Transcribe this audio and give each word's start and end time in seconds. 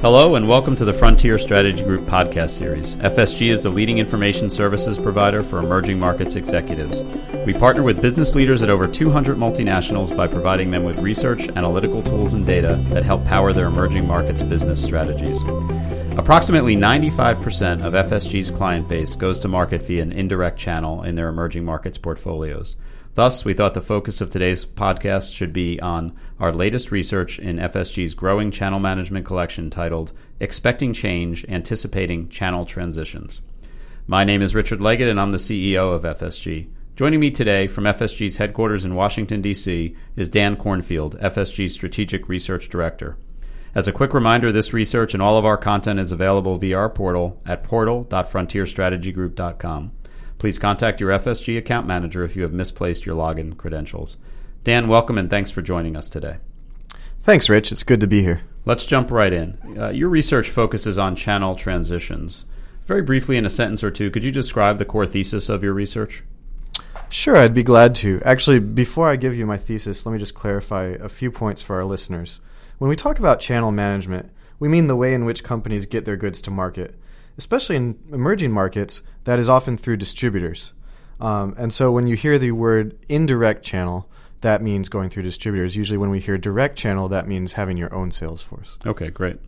Hello, 0.00 0.34
and 0.34 0.48
welcome 0.48 0.74
to 0.74 0.84
the 0.84 0.92
Frontier 0.92 1.38
Strategy 1.38 1.84
Group 1.84 2.06
podcast 2.06 2.50
series. 2.50 2.96
FSG 2.96 3.52
is 3.52 3.62
the 3.62 3.70
leading 3.70 3.98
information 3.98 4.50
services 4.50 4.98
provider 4.98 5.44
for 5.44 5.60
emerging 5.60 6.00
markets 6.00 6.34
executives. 6.34 7.02
We 7.46 7.54
partner 7.54 7.84
with 7.84 8.02
business 8.02 8.34
leaders 8.34 8.64
at 8.64 8.70
over 8.70 8.88
200 8.88 9.36
multinationals 9.36 10.16
by 10.16 10.26
providing 10.26 10.70
them 10.70 10.82
with 10.82 10.98
research, 10.98 11.48
analytical 11.50 12.02
tools, 12.02 12.34
and 12.34 12.44
data 12.44 12.84
that 12.90 13.04
help 13.04 13.24
power 13.24 13.52
their 13.52 13.68
emerging 13.68 14.08
markets 14.08 14.42
business 14.42 14.82
strategies. 14.82 15.40
Approximately 16.18 16.74
95% 16.74 17.84
of 17.84 17.92
FSG's 17.92 18.50
client 18.50 18.88
base 18.88 19.14
goes 19.14 19.38
to 19.38 19.46
market 19.46 19.82
via 19.82 20.02
an 20.02 20.10
indirect 20.10 20.58
channel 20.58 21.04
in 21.04 21.14
their 21.14 21.28
emerging 21.28 21.64
markets 21.64 21.96
portfolios. 21.96 22.74
Thus, 23.14 23.44
we 23.44 23.54
thought 23.54 23.74
the 23.74 23.80
focus 23.80 24.20
of 24.20 24.30
today's 24.30 24.66
podcast 24.66 25.32
should 25.32 25.52
be 25.52 25.78
on 25.78 26.16
our 26.40 26.52
latest 26.52 26.90
research 26.90 27.38
in 27.38 27.58
FSG's 27.58 28.12
growing 28.12 28.50
channel 28.50 28.80
management 28.80 29.24
collection 29.24 29.70
titled 29.70 30.10
Expecting 30.40 30.92
Change 30.92 31.46
Anticipating 31.48 32.28
Channel 32.28 32.66
Transitions. 32.66 33.40
My 34.08 34.24
name 34.24 34.42
is 34.42 34.56
Richard 34.56 34.80
Leggett, 34.80 35.08
and 35.08 35.20
I'm 35.20 35.30
the 35.30 35.36
CEO 35.36 35.94
of 35.94 36.02
FSG. 36.02 36.66
Joining 36.96 37.20
me 37.20 37.30
today 37.30 37.68
from 37.68 37.84
FSG's 37.84 38.38
headquarters 38.38 38.84
in 38.84 38.96
Washington, 38.96 39.40
D.C., 39.40 39.94
is 40.16 40.28
Dan 40.28 40.56
Cornfield, 40.56 41.16
FSG's 41.20 41.72
Strategic 41.72 42.28
Research 42.28 42.68
Director. 42.68 43.16
As 43.76 43.86
a 43.86 43.92
quick 43.92 44.12
reminder, 44.12 44.50
this 44.50 44.72
research 44.72 45.14
and 45.14 45.22
all 45.22 45.38
of 45.38 45.44
our 45.44 45.56
content 45.56 46.00
is 46.00 46.10
available 46.10 46.56
via 46.56 46.76
our 46.76 46.90
portal 46.90 47.40
at 47.46 47.62
portal.frontierstrategygroup.com. 47.62 49.92
Please 50.38 50.58
contact 50.58 51.00
your 51.00 51.10
FSG 51.10 51.56
account 51.56 51.86
manager 51.86 52.24
if 52.24 52.36
you 52.36 52.42
have 52.42 52.52
misplaced 52.52 53.06
your 53.06 53.16
login 53.16 53.56
credentials. 53.56 54.16
Dan, 54.62 54.88
welcome 54.88 55.18
and 55.18 55.30
thanks 55.30 55.50
for 55.50 55.62
joining 55.62 55.96
us 55.96 56.08
today. 56.08 56.36
Thanks, 57.20 57.48
Rich. 57.48 57.72
It's 57.72 57.82
good 57.82 58.00
to 58.00 58.06
be 58.06 58.22
here. 58.22 58.42
Let's 58.66 58.86
jump 58.86 59.10
right 59.10 59.32
in. 59.32 59.58
Uh, 59.78 59.90
your 59.90 60.08
research 60.08 60.50
focuses 60.50 60.98
on 60.98 61.16
channel 61.16 61.54
transitions. 61.54 62.44
Very 62.86 63.02
briefly, 63.02 63.36
in 63.36 63.46
a 63.46 63.50
sentence 63.50 63.82
or 63.82 63.90
two, 63.90 64.10
could 64.10 64.24
you 64.24 64.30
describe 64.30 64.78
the 64.78 64.84
core 64.84 65.06
thesis 65.06 65.48
of 65.48 65.62
your 65.62 65.72
research? 65.72 66.22
Sure, 67.08 67.36
I'd 67.36 67.54
be 67.54 67.62
glad 67.62 67.94
to. 67.96 68.20
Actually, 68.24 68.58
before 68.58 69.08
I 69.08 69.16
give 69.16 69.36
you 69.36 69.46
my 69.46 69.56
thesis, 69.56 70.04
let 70.04 70.12
me 70.12 70.18
just 70.18 70.34
clarify 70.34 70.96
a 71.00 71.08
few 71.08 71.30
points 71.30 71.62
for 71.62 71.76
our 71.76 71.84
listeners. 71.84 72.40
When 72.78 72.88
we 72.88 72.96
talk 72.96 73.18
about 73.18 73.40
channel 73.40 73.70
management, 73.70 74.30
we 74.58 74.68
mean 74.68 74.86
the 74.86 74.96
way 74.96 75.14
in 75.14 75.24
which 75.24 75.44
companies 75.44 75.86
get 75.86 76.04
their 76.04 76.16
goods 76.16 76.42
to 76.42 76.50
market 76.50 76.98
especially 77.38 77.76
in 77.76 77.98
emerging 78.12 78.52
markets, 78.52 79.02
that 79.24 79.38
is 79.38 79.48
often 79.48 79.76
through 79.76 79.96
distributors. 79.96 80.72
Um, 81.20 81.54
and 81.56 81.72
so 81.72 81.92
when 81.92 82.06
you 82.06 82.16
hear 82.16 82.38
the 82.38 82.52
word 82.52 82.98
indirect 83.08 83.64
channel, 83.64 84.08
that 84.40 84.62
means 84.62 84.88
going 84.88 85.08
through 85.08 85.22
distributors. 85.22 85.76
Usually, 85.76 85.96
when 85.96 86.10
we 86.10 86.20
hear 86.20 86.36
direct 86.36 86.76
channel, 86.76 87.08
that 87.08 87.26
means 87.26 87.54
having 87.54 87.78
your 87.78 87.92
own 87.94 88.10
sales 88.10 88.42
force. 88.42 88.78
Okay, 88.84 89.08
great. 89.08 89.38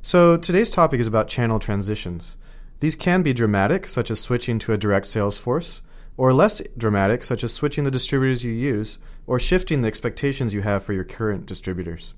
So 0.00 0.36
today's 0.36 0.70
topic 0.70 1.00
is 1.00 1.08
about 1.08 1.28
channel 1.28 1.58
transitions. 1.58 2.36
These 2.80 2.94
can 2.94 3.22
be 3.22 3.32
dramatic, 3.32 3.88
such 3.88 4.10
as 4.10 4.20
switching 4.20 4.60
to 4.60 4.72
a 4.72 4.78
direct 4.78 5.08
sales 5.08 5.38
force, 5.38 5.80
or 6.16 6.32
less 6.32 6.62
dramatic, 6.76 7.24
such 7.24 7.42
as 7.42 7.52
switching 7.52 7.82
the 7.82 7.90
distributors 7.90 8.44
you 8.44 8.52
use, 8.52 8.98
or 9.26 9.40
shifting 9.40 9.82
the 9.82 9.88
expectations 9.88 10.54
you 10.54 10.62
have 10.62 10.84
for 10.84 10.92
your 10.92 11.04
current 11.04 11.46
distributors. 11.46 12.14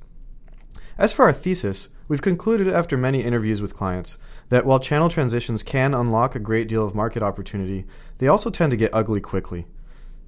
As 1.00 1.14
for 1.14 1.24
our 1.24 1.32
thesis, 1.32 1.88
we've 2.08 2.20
concluded 2.20 2.68
after 2.68 2.94
many 2.94 3.24
interviews 3.24 3.62
with 3.62 3.74
clients 3.74 4.18
that 4.50 4.66
while 4.66 4.78
channel 4.78 5.08
transitions 5.08 5.62
can 5.62 5.94
unlock 5.94 6.34
a 6.34 6.38
great 6.38 6.68
deal 6.68 6.84
of 6.84 6.94
market 6.94 7.22
opportunity, 7.22 7.86
they 8.18 8.28
also 8.28 8.50
tend 8.50 8.70
to 8.72 8.76
get 8.76 8.92
ugly 8.92 9.18
quickly. 9.18 9.66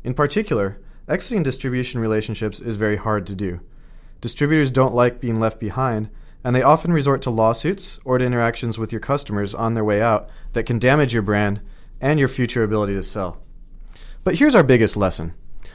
In 0.03 0.15
particular, 0.15 0.81
exiting 1.07 1.43
distribution 1.43 2.01
relationships 2.01 2.59
is 2.59 2.77
very 2.77 2.97
hard 2.97 3.27
to 3.27 3.35
do. 3.35 3.61
Distributors 4.23 4.71
don't 4.71 4.95
like 4.95 5.21
being 5.21 5.39
left 5.39 5.61
behind, 5.61 6.09
and 6.43 6.57
they 6.57 6.63
often 6.63 6.91
resort 6.91 7.21
to 7.23 7.31
lawsuits 7.31 8.01
or 8.03 8.17
to 8.17 8.25
interactions 8.25 8.79
with 8.79 8.93
your 8.93 9.01
customers 9.01 9.55
on 9.55 9.75
their 9.75 9.85
way 9.85 10.01
out 10.01 10.31
that 10.55 10.65
can 10.65 10.79
damage 10.79 11.13
your 11.13 11.21
brand 11.21 11.61
and 12.01 12.19
your 12.19 12.29
future 12.29 12.65
ability 12.65 12.95
to 12.95 13.03
sell. 13.03 13.43
But 14.25 14.37
here's 14.37 14.55
our 14.55 14.63
biggest 14.63 14.97
lesson 14.97 15.35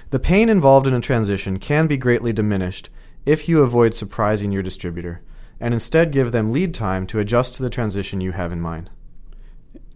the 0.10 0.18
pain 0.20 0.50
involved 0.50 0.88
in 0.88 0.96
a 0.96 1.02
transition 1.02 1.60
can 1.60 1.86
be 1.86 1.98
greatly 1.98 2.34
diminished 2.34 2.90
if 3.28 3.50
you 3.50 3.60
avoid 3.60 3.94
surprising 3.94 4.54
your 4.54 4.64
distributor 4.64 5.22
and 5.60 5.74
instead 5.74 6.14
give 6.14 6.32
them 6.32 6.54
lead 6.54 6.74
time 6.74 7.06
to 7.06 7.20
adjust 7.20 7.54
to 7.54 7.62
the 7.62 7.70
transition 7.70 8.22
you 8.22 8.32
have 8.32 8.54
in 8.54 8.62
mind. 8.62 8.90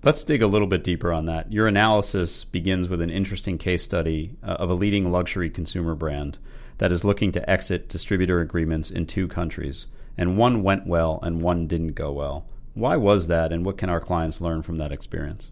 Let's 0.04 0.26
dig 0.26 0.42
a 0.42 0.48
little 0.48 0.68
bit 0.68 0.84
deeper 0.84 1.14
on 1.14 1.28
that. 1.28 1.50
Your 1.50 1.66
analysis 1.66 2.44
begins 2.44 2.90
with 2.90 3.00
an 3.00 3.10
interesting 3.10 3.58
case 3.58 3.84
study 3.84 4.36
uh, 4.44 4.58
of 4.60 4.70
a 4.70 4.74
leading 4.74 5.14
luxury 5.14 5.50
consumer 5.50 5.96
brand 5.96 6.40
that 6.80 6.92
is 6.92 7.06
looking 7.06 7.32
to 7.32 7.50
exit 7.50 7.88
distributor 7.88 8.42
agreements 8.42 8.92
in 8.92 9.06
two 9.06 9.30
countries, 9.30 9.88
and 10.18 10.38
one 10.38 10.62
went 10.62 10.86
well 10.86 11.18
and 11.24 11.42
one 11.42 11.68
didn't 11.68 11.94
go 11.94 12.12
well. 12.12 12.48
Why 12.74 12.98
was 12.98 13.28
that, 13.28 13.54
and 13.54 13.64
what 13.66 13.78
can 13.78 13.90
our 13.90 14.02
clients 14.02 14.42
learn 14.42 14.62
from 14.62 14.78
that 14.80 14.92
experience? 14.92 15.52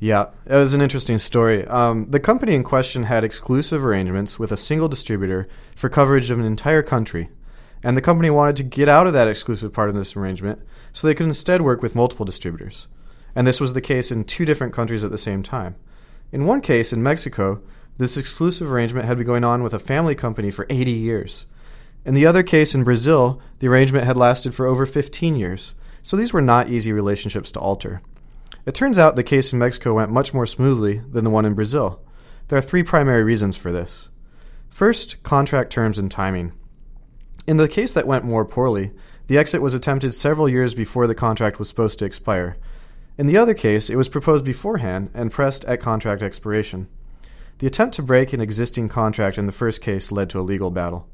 Yeah, 0.00 0.26
it 0.46 0.56
was 0.56 0.74
an 0.74 0.80
interesting 0.80 1.18
story. 1.18 1.66
Um, 1.66 2.10
the 2.10 2.20
company 2.20 2.54
in 2.54 2.64
question 2.64 3.04
had 3.04 3.24
exclusive 3.24 3.84
arrangements 3.84 4.38
with 4.38 4.52
a 4.52 4.56
single 4.56 4.88
distributor 4.88 5.48
for 5.76 5.88
coverage 5.88 6.30
of 6.30 6.38
an 6.38 6.44
entire 6.44 6.82
country, 6.82 7.30
and 7.82 7.96
the 7.96 8.02
company 8.02 8.28
wanted 8.28 8.56
to 8.56 8.64
get 8.64 8.88
out 8.88 9.06
of 9.06 9.12
that 9.12 9.28
exclusive 9.28 9.72
part 9.72 9.88
of 9.88 9.94
this 9.94 10.16
arrangement 10.16 10.60
so 10.92 11.06
they 11.06 11.14
could 11.14 11.26
instead 11.26 11.62
work 11.62 11.82
with 11.82 11.94
multiple 11.94 12.26
distributors. 12.26 12.86
And 13.34 13.46
this 13.46 13.60
was 13.60 13.72
the 13.72 13.80
case 13.80 14.10
in 14.10 14.24
two 14.24 14.44
different 14.44 14.72
countries 14.72 15.04
at 15.04 15.10
the 15.10 15.18
same 15.18 15.42
time. 15.42 15.76
In 16.32 16.46
one 16.46 16.60
case, 16.60 16.92
in 16.92 17.02
Mexico, 17.02 17.62
this 17.98 18.16
exclusive 18.16 18.72
arrangement 18.72 19.06
had 19.06 19.16
been 19.16 19.26
going 19.26 19.44
on 19.44 19.62
with 19.62 19.72
a 19.72 19.78
family 19.78 20.14
company 20.14 20.50
for 20.50 20.66
80 20.68 20.90
years. 20.90 21.46
In 22.04 22.14
the 22.14 22.26
other 22.26 22.42
case, 22.42 22.74
in 22.74 22.84
Brazil, 22.84 23.40
the 23.60 23.68
arrangement 23.68 24.04
had 24.04 24.16
lasted 24.16 24.54
for 24.54 24.66
over 24.66 24.84
15 24.84 25.36
years. 25.36 25.74
So 26.02 26.16
these 26.16 26.32
were 26.32 26.42
not 26.42 26.68
easy 26.68 26.92
relationships 26.92 27.50
to 27.52 27.60
alter. 27.60 28.02
It 28.66 28.74
turns 28.74 28.98
out 28.98 29.14
the 29.14 29.22
case 29.22 29.52
in 29.52 29.58
Mexico 29.58 29.94
went 29.94 30.10
much 30.10 30.32
more 30.32 30.46
smoothly 30.46 31.02
than 31.10 31.24
the 31.24 31.30
one 31.30 31.44
in 31.44 31.54
Brazil. 31.54 32.00
There 32.48 32.58
are 32.58 32.62
three 32.62 32.82
primary 32.82 33.22
reasons 33.22 33.56
for 33.56 33.70
this. 33.70 34.08
First, 34.70 35.22
contract 35.22 35.70
terms 35.70 35.98
and 35.98 36.10
timing. 36.10 36.52
In 37.46 37.58
the 37.58 37.68
case 37.68 37.92
that 37.92 38.06
went 38.06 38.24
more 38.24 38.44
poorly, 38.44 38.92
the 39.26 39.36
exit 39.36 39.60
was 39.60 39.74
attempted 39.74 40.14
several 40.14 40.48
years 40.48 40.74
before 40.74 41.06
the 41.06 41.14
contract 41.14 41.58
was 41.58 41.68
supposed 41.68 41.98
to 41.98 42.06
expire. 42.06 42.56
In 43.18 43.26
the 43.26 43.36
other 43.36 43.54
case, 43.54 43.90
it 43.90 43.96
was 43.96 44.08
proposed 44.08 44.44
beforehand 44.44 45.10
and 45.14 45.30
pressed 45.30 45.64
at 45.66 45.80
contract 45.80 46.22
expiration. 46.22 46.88
The 47.58 47.66
attempt 47.66 47.94
to 47.96 48.02
break 48.02 48.32
an 48.32 48.40
existing 48.40 48.88
contract 48.88 49.38
in 49.38 49.46
the 49.46 49.52
first 49.52 49.80
case 49.80 50.10
led 50.10 50.30
to 50.30 50.40
a 50.40 50.42
legal 50.42 50.70
battle. 50.70 51.06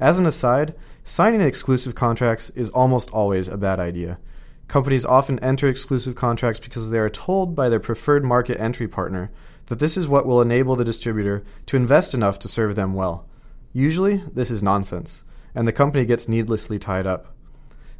As 0.00 0.18
an 0.18 0.26
aside, 0.26 0.74
signing 1.04 1.40
exclusive 1.40 1.94
contracts 1.94 2.50
is 2.50 2.68
almost 2.70 3.10
always 3.10 3.48
a 3.48 3.56
bad 3.56 3.80
idea. 3.80 4.18
Companies 4.68 5.06
often 5.06 5.38
enter 5.38 5.66
exclusive 5.66 6.14
contracts 6.14 6.60
because 6.60 6.90
they 6.90 6.98
are 6.98 7.08
told 7.08 7.56
by 7.56 7.70
their 7.70 7.80
preferred 7.80 8.22
market 8.22 8.60
entry 8.60 8.86
partner 8.86 9.30
that 9.66 9.78
this 9.78 9.96
is 9.96 10.06
what 10.06 10.26
will 10.26 10.42
enable 10.42 10.76
the 10.76 10.84
distributor 10.84 11.42
to 11.66 11.76
invest 11.76 12.12
enough 12.12 12.38
to 12.40 12.48
serve 12.48 12.76
them 12.76 12.92
well. 12.92 13.26
Usually, 13.72 14.18
this 14.32 14.50
is 14.50 14.62
nonsense, 14.62 15.24
and 15.54 15.66
the 15.66 15.72
company 15.72 16.04
gets 16.04 16.28
needlessly 16.28 16.78
tied 16.78 17.06
up. 17.06 17.34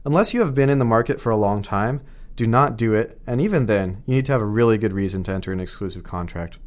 Unless 0.04 0.34
you 0.34 0.40
have 0.40 0.54
been 0.54 0.70
in 0.70 0.78
the 0.78 0.84
market 0.84 1.20
for 1.20 1.30
a 1.30 1.36
long 1.36 1.62
time, 1.62 2.02
do 2.36 2.46
not 2.46 2.76
do 2.76 2.94
it, 2.94 3.18
and 3.26 3.40
even 3.40 3.66
then, 3.66 4.02
you 4.06 4.14
need 4.14 4.26
to 4.26 4.32
have 4.32 4.42
a 4.42 4.46
really 4.46 4.78
good 4.78 4.92
reason 4.92 5.22
to 5.24 5.32
enter 5.32 5.52
an 5.52 5.60
exclusive 5.60 6.04
contract. 6.04 6.58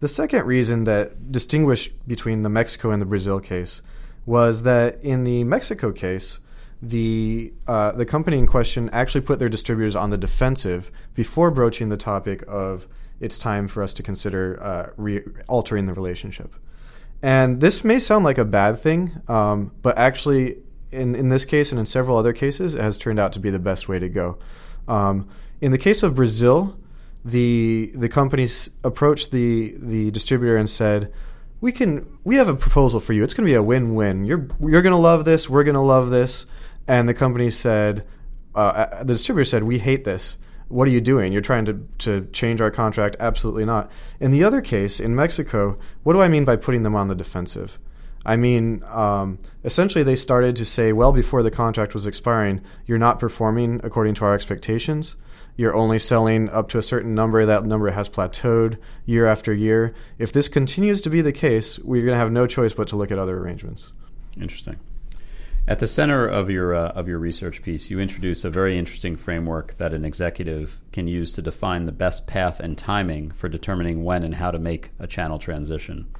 The 0.00 0.08
second 0.08 0.46
reason 0.46 0.84
that 0.84 1.30
distinguished 1.30 1.92
between 2.08 2.42
the 2.42 2.48
Mexico 2.48 2.90
and 2.90 3.00
the 3.00 3.06
Brazil 3.06 3.38
case 3.38 3.82
was 4.26 4.64
that 4.64 4.98
in 5.02 5.24
the 5.24 5.44
Mexico 5.44 5.92
case, 5.92 6.40
the 6.82 7.52
uh, 7.66 7.92
the 7.92 8.06
company 8.06 8.38
in 8.38 8.46
question 8.46 8.88
actually 8.90 9.20
put 9.20 9.38
their 9.38 9.48
distributors 9.48 9.94
on 9.94 10.10
the 10.10 10.16
defensive 10.16 10.90
before 11.14 11.50
broaching 11.50 11.90
the 11.90 11.96
topic 11.96 12.42
of 12.48 12.86
it's 13.20 13.38
time 13.38 13.68
for 13.68 13.82
us 13.82 13.92
to 13.94 14.02
consider 14.02 14.62
uh, 14.62 14.90
re- 14.96 15.22
altering 15.46 15.86
the 15.86 15.92
relationship. 15.92 16.54
And 17.22 17.60
this 17.60 17.84
may 17.84 18.00
sound 18.00 18.24
like 18.24 18.38
a 18.38 18.46
bad 18.46 18.78
thing, 18.78 19.20
um, 19.28 19.72
but 19.82 19.98
actually, 19.98 20.56
in 20.90 21.14
in 21.14 21.28
this 21.28 21.44
case 21.44 21.70
and 21.70 21.78
in 21.78 21.84
several 21.84 22.16
other 22.16 22.32
cases, 22.32 22.74
it 22.74 22.80
has 22.80 22.96
turned 22.96 23.18
out 23.18 23.34
to 23.34 23.40
be 23.40 23.50
the 23.50 23.58
best 23.58 23.88
way 23.88 23.98
to 23.98 24.08
go. 24.08 24.38
Um, 24.88 25.28
in 25.60 25.72
the 25.72 25.78
case 25.78 26.02
of 26.02 26.14
Brazil, 26.14 26.78
the 27.22 27.92
the 27.94 28.08
company 28.08 28.48
approached 28.82 29.32
the 29.32 29.74
the 29.76 30.10
distributor 30.12 30.56
and 30.56 30.68
said, 30.70 31.12
"We 31.60 31.72
can 31.72 32.06
we 32.24 32.36
have 32.36 32.48
a 32.48 32.56
proposal 32.56 33.00
for 33.00 33.12
you. 33.12 33.22
It's 33.22 33.34
going 33.34 33.46
to 33.46 33.50
be 33.50 33.54
a 33.54 33.62
win 33.62 33.94
win. 33.94 34.24
You're 34.24 34.48
you're 34.58 34.80
going 34.80 34.94
to 34.94 34.96
love 34.96 35.26
this. 35.26 35.46
We're 35.46 35.64
going 35.64 35.74
to 35.74 35.80
love 35.80 36.08
this." 36.08 36.46
And 36.90 37.08
the 37.08 37.14
company 37.14 37.50
said, 37.50 38.04
uh, 38.54 38.58
uh, 38.58 39.04
the 39.04 39.14
distributor 39.14 39.44
said, 39.44 39.62
"We 39.62 39.78
hate 39.78 40.04
this. 40.04 40.36
What 40.68 40.88
are 40.88 40.90
you 40.90 41.00
doing? 41.00 41.32
You're 41.32 41.48
trying 41.50 41.66
to 41.66 41.74
to 42.06 42.12
change 42.32 42.60
our 42.60 42.72
contract? 42.82 43.16
Absolutely 43.20 43.64
not." 43.64 43.84
In 44.18 44.30
the 44.32 44.44
other 44.44 44.60
case, 44.60 44.98
in 45.06 45.14
Mexico, 45.14 45.78
what 46.04 46.14
do 46.14 46.20
I 46.20 46.28
mean 46.28 46.44
by 46.44 46.56
putting 46.56 46.82
them 46.82 46.96
on 46.96 47.08
the 47.08 47.14
defensive? 47.14 47.78
I 48.26 48.36
mean, 48.36 48.82
um, 48.84 49.38
essentially, 49.64 50.04
they 50.04 50.16
started 50.16 50.56
to 50.56 50.64
say, 50.64 50.92
well, 50.92 51.12
before 51.12 51.42
the 51.42 51.50
contract 51.50 51.94
was 51.94 52.06
expiring, 52.06 52.60
you're 52.86 53.06
not 53.06 53.18
performing 53.18 53.80
according 53.82 54.14
to 54.16 54.24
our 54.24 54.34
expectations. 54.34 55.16
you're 55.60 55.74
only 55.74 55.98
selling 55.98 56.48
up 56.50 56.70
to 56.70 56.78
a 56.78 56.82
certain 56.82 57.14
number, 57.14 57.44
that 57.44 57.66
number 57.66 57.90
has 57.90 58.08
plateaued 58.08 58.78
year 59.04 59.26
after 59.26 59.52
year. 59.52 59.94
If 60.18 60.32
this 60.32 60.48
continues 60.48 61.02
to 61.02 61.10
be 61.10 61.20
the 61.20 61.32
case, 61.32 61.78
we're 61.80 62.02
going 62.02 62.14
to 62.14 62.18
have 62.18 62.32
no 62.32 62.46
choice 62.46 62.72
but 62.72 62.88
to 62.88 62.96
look 62.96 63.10
at 63.10 63.18
other 63.18 63.36
arrangements. 63.38 63.92
Interesting. 64.40 64.78
At 65.70 65.78
the 65.78 65.86
center 65.86 66.26
of 66.26 66.50
your 66.50 66.74
uh, 66.74 66.88
of 66.88 67.06
your 67.06 67.20
research 67.20 67.62
piece, 67.62 67.90
you 67.90 68.00
introduce 68.00 68.42
a 68.42 68.50
very 68.50 68.76
interesting 68.76 69.16
framework 69.16 69.78
that 69.78 69.94
an 69.94 70.04
executive 70.04 70.80
can 70.90 71.06
use 71.06 71.30
to 71.34 71.42
define 71.42 71.86
the 71.86 71.92
best 71.92 72.26
path 72.26 72.58
and 72.58 72.76
timing 72.76 73.30
for 73.30 73.48
determining 73.48 74.02
when 74.02 74.24
and 74.24 74.34
how 74.34 74.50
to 74.50 74.58
make 74.58 74.90
a 74.98 75.06
channel 75.06 75.38
transition. 75.38 76.12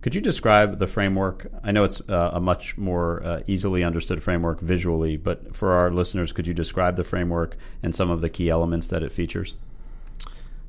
Could 0.00 0.14
you 0.14 0.22
describe 0.22 0.78
the 0.78 0.86
framework? 0.86 1.52
I 1.62 1.70
know 1.70 1.84
it's 1.84 2.00
uh, 2.08 2.30
a 2.32 2.40
much 2.40 2.78
more 2.78 3.22
uh, 3.22 3.42
easily 3.46 3.84
understood 3.84 4.22
framework 4.22 4.60
visually, 4.60 5.18
but 5.18 5.54
for 5.54 5.72
our 5.72 5.90
listeners, 5.90 6.32
could 6.32 6.46
you 6.46 6.54
describe 6.54 6.96
the 6.96 7.04
framework 7.04 7.58
and 7.82 7.94
some 7.94 8.10
of 8.10 8.22
the 8.22 8.30
key 8.30 8.48
elements 8.48 8.88
that 8.88 9.02
it 9.02 9.12
features? 9.12 9.54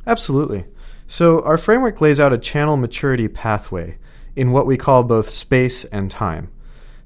Absolutely. 0.05 0.65
So, 1.07 1.41
our 1.43 1.57
framework 1.57 2.01
lays 2.01 2.19
out 2.19 2.33
a 2.33 2.37
channel 2.37 2.75
maturity 2.75 3.29
pathway 3.29 3.97
in 4.35 4.51
what 4.51 4.67
we 4.67 4.75
call 4.75 5.05
both 5.05 5.29
space 5.29 5.85
and 5.85 6.11
time. 6.11 6.49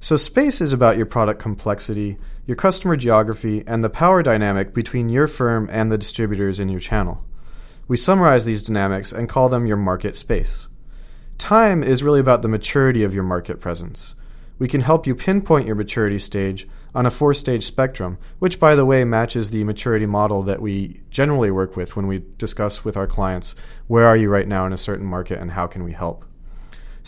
So, 0.01 0.15
space 0.15 0.61
is 0.61 0.71
about 0.71 0.95
your 0.95 1.05
product 1.05 1.41
complexity, 1.41 2.17
your 2.45 2.55
customer 2.55 2.95
geography, 2.95 3.63
and 3.67 3.83
the 3.83 3.89
power 3.89 4.23
dynamic 4.23 4.73
between 4.73 5.09
your 5.09 5.27
firm 5.27 5.67
and 5.69 5.91
the 5.91 5.97
distributors 5.97 6.57
in 6.57 6.69
your 6.69 6.79
channel. 6.79 7.25
We 7.89 7.97
summarize 7.97 8.45
these 8.45 8.63
dynamics 8.63 9.11
and 9.11 9.27
call 9.27 9.49
them 9.49 9.65
your 9.65 9.75
market 9.75 10.15
space. 10.15 10.67
Time 11.37 11.83
is 11.83 12.01
really 12.01 12.21
about 12.21 12.43
the 12.43 12.47
maturity 12.47 13.03
of 13.03 13.13
your 13.13 13.23
market 13.23 13.59
presence. 13.59 14.15
We 14.57 14.69
can 14.69 14.81
help 14.81 15.05
you 15.05 15.15
pinpoint 15.15 15.67
your 15.67 15.75
maturity 15.75 16.19
stage 16.19 16.67
on 16.95 17.05
a 17.05 17.11
four 17.11 17.33
stage 17.33 17.65
spectrum, 17.65 18.17
which, 18.39 18.59
by 18.59 18.75
the 18.75 18.85
way, 18.85 19.03
matches 19.03 19.49
the 19.49 19.65
maturity 19.65 20.05
model 20.05 20.43
that 20.43 20.61
we 20.61 21.01
generally 21.09 21.51
work 21.51 21.75
with 21.75 21.97
when 21.97 22.07
we 22.07 22.23
discuss 22.37 22.85
with 22.85 22.95
our 22.95 23.07
clients 23.07 23.53
where 23.87 24.05
are 24.05 24.17
you 24.17 24.29
right 24.29 24.47
now 24.47 24.65
in 24.65 24.71
a 24.71 24.77
certain 24.77 25.05
market 25.05 25.39
and 25.39 25.51
how 25.51 25.67
can 25.67 25.83
we 25.83 25.91
help. 25.91 26.23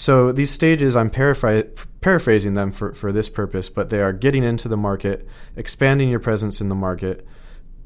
So 0.01 0.31
these 0.31 0.49
stages, 0.49 0.95
I'm 0.95 1.11
paraphr- 1.11 1.69
paraphrasing 2.01 2.55
them 2.55 2.71
for, 2.71 2.91
for 2.91 3.11
this 3.11 3.29
purpose, 3.29 3.69
but 3.69 3.91
they 3.91 4.01
are 4.01 4.11
getting 4.11 4.43
into 4.43 4.67
the 4.67 4.75
market, 4.75 5.27
expanding 5.55 6.09
your 6.09 6.19
presence 6.19 6.59
in 6.59 6.69
the 6.69 6.75
market, 6.75 7.23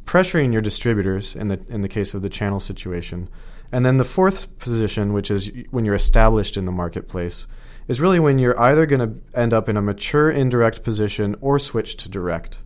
pressuring 0.05 0.53
your 0.53 0.61
distributors 0.61 1.35
in 1.35 1.49
the 1.49 1.59
in 1.67 1.81
the 1.81 1.89
case 1.89 2.13
of 2.13 2.21
the 2.21 2.29
channel 2.29 2.61
situation, 2.61 3.27
and 3.69 3.85
then 3.85 3.97
the 3.97 4.05
fourth 4.05 4.57
position, 4.59 5.11
which 5.11 5.29
is 5.29 5.51
when 5.71 5.83
you're 5.83 5.93
established 5.93 6.55
in 6.55 6.63
the 6.63 6.71
marketplace, 6.71 7.47
is 7.89 7.99
really 7.99 8.21
when 8.21 8.39
you're 8.39 8.57
either 8.61 8.85
going 8.85 9.01
to 9.01 9.37
end 9.37 9.53
up 9.53 9.67
in 9.67 9.75
a 9.75 9.81
mature 9.81 10.31
indirect 10.31 10.83
position 10.83 11.35
or 11.41 11.59
switch 11.59 11.97
to 11.97 12.07
direct. 12.07 12.59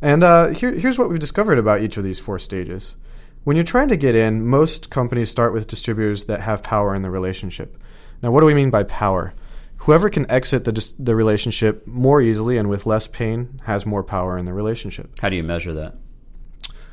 And 0.00 0.24
uh, 0.24 0.46
here, 0.54 0.72
here's 0.72 0.98
what 0.98 1.10
we've 1.10 1.18
discovered 1.18 1.58
about 1.58 1.82
each 1.82 1.98
of 1.98 2.02
these 2.02 2.18
four 2.18 2.38
stages. 2.38 2.96
When 3.44 3.56
you're 3.56 3.64
trying 3.64 3.88
to 3.88 3.96
get 3.96 4.14
in, 4.14 4.46
most 4.46 4.90
companies 4.90 5.30
start 5.30 5.52
with 5.52 5.66
distributors 5.66 6.26
that 6.26 6.40
have 6.40 6.62
power 6.62 6.94
in 6.94 7.02
the 7.02 7.10
relationship. 7.10 7.78
Now, 8.22 8.30
what 8.30 8.40
do 8.40 8.46
we 8.46 8.54
mean 8.54 8.70
by 8.70 8.82
power? 8.82 9.32
Whoever 9.78 10.10
can 10.10 10.30
exit 10.30 10.64
the, 10.64 10.72
dis- 10.72 10.92
the 10.98 11.14
relationship 11.14 11.86
more 11.86 12.20
easily 12.20 12.58
and 12.58 12.68
with 12.68 12.84
less 12.84 13.06
pain 13.06 13.60
has 13.64 13.86
more 13.86 14.02
power 14.02 14.36
in 14.36 14.44
the 14.44 14.52
relationship. 14.52 15.18
How 15.20 15.28
do 15.28 15.36
you 15.36 15.44
measure 15.44 15.72
that? 15.74 15.94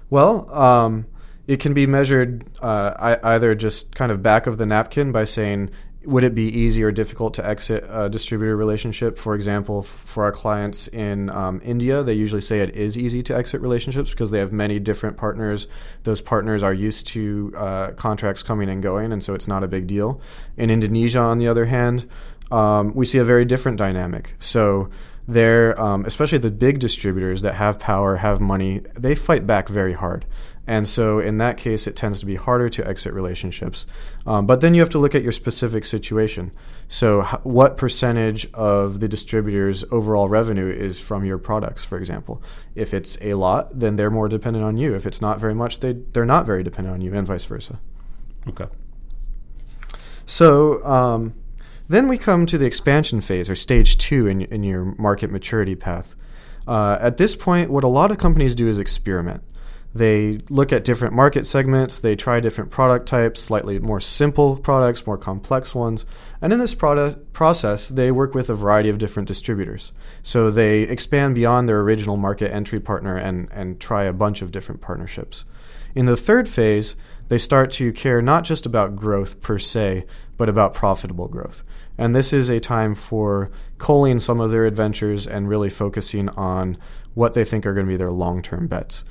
Well, 0.09 0.53
um, 0.53 1.07
it 1.47 1.59
can 1.59 1.73
be 1.73 1.87
measured 1.87 2.45
uh, 2.61 3.17
either 3.23 3.55
just 3.55 3.95
kind 3.95 4.11
of 4.11 4.21
back 4.21 4.47
of 4.47 4.57
the 4.57 4.65
napkin 4.65 5.11
by 5.11 5.25
saying, 5.25 5.71
would 6.05 6.23
it 6.23 6.35
be 6.35 6.47
easy 6.47 6.83
or 6.83 6.91
difficult 6.91 7.33
to 7.35 7.45
exit 7.45 7.85
a 7.89 8.09
distributor 8.09 8.55
relationship? 8.55 9.17
For 9.17 9.35
example, 9.35 9.81
for 9.83 10.23
our 10.23 10.31
clients 10.31 10.87
in 10.87 11.29
um, 11.29 11.61
India, 11.63 12.03
they 12.03 12.13
usually 12.13 12.41
say 12.41 12.59
it 12.59 12.75
is 12.75 12.97
easy 12.97 13.23
to 13.23 13.35
exit 13.35 13.61
relationships 13.61 14.11
because 14.11 14.31
they 14.31 14.39
have 14.39 14.51
many 14.51 14.79
different 14.79 15.17
partners. 15.17 15.67
Those 16.03 16.21
partners 16.21 16.63
are 16.63 16.73
used 16.73 17.07
to 17.07 17.53
uh, 17.57 17.91
contracts 17.91 18.43
coming 18.43 18.69
and 18.69 18.81
going, 18.81 19.11
and 19.11 19.23
so 19.23 19.33
it's 19.33 19.47
not 19.47 19.63
a 19.63 19.67
big 19.67 19.87
deal. 19.87 20.21
In 20.57 20.69
Indonesia, 20.69 21.19
on 21.19 21.39
the 21.39 21.47
other 21.47 21.65
hand, 21.65 22.07
um, 22.51 22.93
we 22.93 23.05
see 23.05 23.17
a 23.17 23.25
very 23.25 23.45
different 23.45 23.77
dynamic. 23.77 24.35
So, 24.39 24.89
they're 25.27 25.79
um, 25.81 26.05
especially 26.05 26.37
the 26.37 26.51
big 26.51 26.79
distributors 26.79 27.41
that 27.41 27.55
have 27.55 27.79
power, 27.79 28.17
have 28.17 28.39
money, 28.39 28.81
they 28.93 29.15
fight 29.15 29.47
back 29.47 29.67
very 29.67 29.93
hard. 29.93 30.25
And 30.67 30.87
so, 30.87 31.19
in 31.19 31.37
that 31.37 31.57
case, 31.57 31.85
it 31.85 31.95
tends 31.95 32.19
to 32.21 32.25
be 32.25 32.35
harder 32.35 32.69
to 32.69 32.87
exit 32.87 33.13
relationships. 33.13 33.85
Um, 34.25 34.47
but 34.47 34.61
then 34.61 34.73
you 34.73 34.81
have 34.81 34.89
to 34.91 34.99
look 34.99 35.13
at 35.13 35.21
your 35.21 35.31
specific 35.31 35.85
situation. 35.85 36.51
So, 36.87 37.21
h- 37.23 37.39
what 37.43 37.77
percentage 37.77 38.51
of 38.53 38.99
the 38.99 39.07
distributor's 39.07 39.83
overall 39.91 40.27
revenue 40.27 40.71
is 40.71 40.99
from 40.99 41.23
your 41.23 41.37
products, 41.37 41.83
for 41.83 41.99
example? 41.99 42.41
If 42.73 42.95
it's 42.95 43.15
a 43.21 43.35
lot, 43.35 43.79
then 43.79 43.95
they're 43.95 44.09
more 44.09 44.27
dependent 44.27 44.65
on 44.65 44.75
you. 44.75 44.95
If 44.95 45.05
it's 45.05 45.21
not 45.21 45.39
very 45.39 45.53
much, 45.53 45.81
they, 45.81 45.93
they're 45.93 46.25
not 46.25 46.47
very 46.47 46.63
dependent 46.63 46.95
on 46.95 47.01
you, 47.01 47.13
and 47.13 47.27
vice 47.27 47.45
versa. 47.45 47.79
Okay. 48.47 48.65
So, 50.25 50.83
um, 50.83 51.33
then 51.87 52.07
we 52.07 52.17
come 52.17 52.47
to 52.47 52.57
the 52.57 52.65
expansion 52.65 53.21
phase, 53.21 53.51
or 53.51 53.55
stage 53.55 53.99
two 53.99 54.25
in, 54.25 54.41
in 54.41 54.63
your 54.63 54.95
market 54.97 55.29
maturity 55.29 55.75
path. 55.75 56.15
Uh, 56.67 56.97
at 56.99 57.17
this 57.17 57.35
point, 57.35 57.69
what 57.69 57.83
a 57.83 57.87
lot 57.87 58.09
of 58.09 58.17
companies 58.17 58.55
do 58.55 58.67
is 58.67 58.79
experiment. 58.79 59.43
They 59.95 60.41
look 60.49 60.73
at 60.73 60.83
different 60.83 61.13
market 61.13 61.47
segments, 61.47 61.99
they 61.99 62.17
try 62.17 62.41
different 62.41 62.69
product 62.69 63.07
types, 63.07 63.41
slightly 63.41 63.79
more 63.79 64.01
simple 64.01 64.57
products, 64.57 65.07
more 65.07 65.17
complex 65.17 65.73
ones, 65.73 66.05
and 66.41 66.51
in 66.51 66.59
this 66.59 66.75
product 66.75 67.31
process, 67.31 67.87
they 67.87 68.11
work 68.11 68.35
with 68.35 68.49
a 68.49 68.55
variety 68.55 68.89
of 68.89 68.97
different 68.97 69.29
distributors. 69.29 69.93
So 70.21 70.51
they 70.51 70.81
expand 70.81 71.33
beyond 71.33 71.69
their 71.69 71.79
original 71.79 72.17
market 72.17 72.51
entry 72.51 72.81
partner 72.81 73.15
and, 73.15 73.47
and 73.53 73.79
try 73.79 74.03
a 74.03 74.11
bunch 74.11 74.41
of 74.41 74.51
different 74.51 74.81
partnerships. 74.81 75.45
In 75.95 76.07
the 76.07 76.17
third 76.17 76.49
phase, 76.49 76.97
they 77.29 77.37
start 77.37 77.71
to 77.71 77.93
care 77.93 78.21
not 78.21 78.43
just 78.43 78.65
about 78.65 78.97
growth 78.97 79.39
per 79.39 79.57
se, 79.57 80.05
but 80.35 80.49
about 80.49 80.73
profitable 80.73 81.29
growth. 81.29 81.63
And 81.97 82.13
this 82.13 82.33
is 82.33 82.49
a 82.49 82.59
time 82.59 82.95
for 82.95 83.49
culling 83.77 84.19
some 84.19 84.41
of 84.41 84.51
their 84.51 84.65
adventures 84.65 85.25
and 85.25 85.47
really 85.47 85.69
focusing 85.69 86.27
on 86.31 86.77
what 87.13 87.33
they 87.33 87.45
think 87.45 87.65
are 87.65 87.73
going 87.73 87.85
to 87.85 87.91
be 87.93 87.95
their 87.95 88.11
long 88.11 88.41
term 88.41 88.67
bets. 88.67 89.05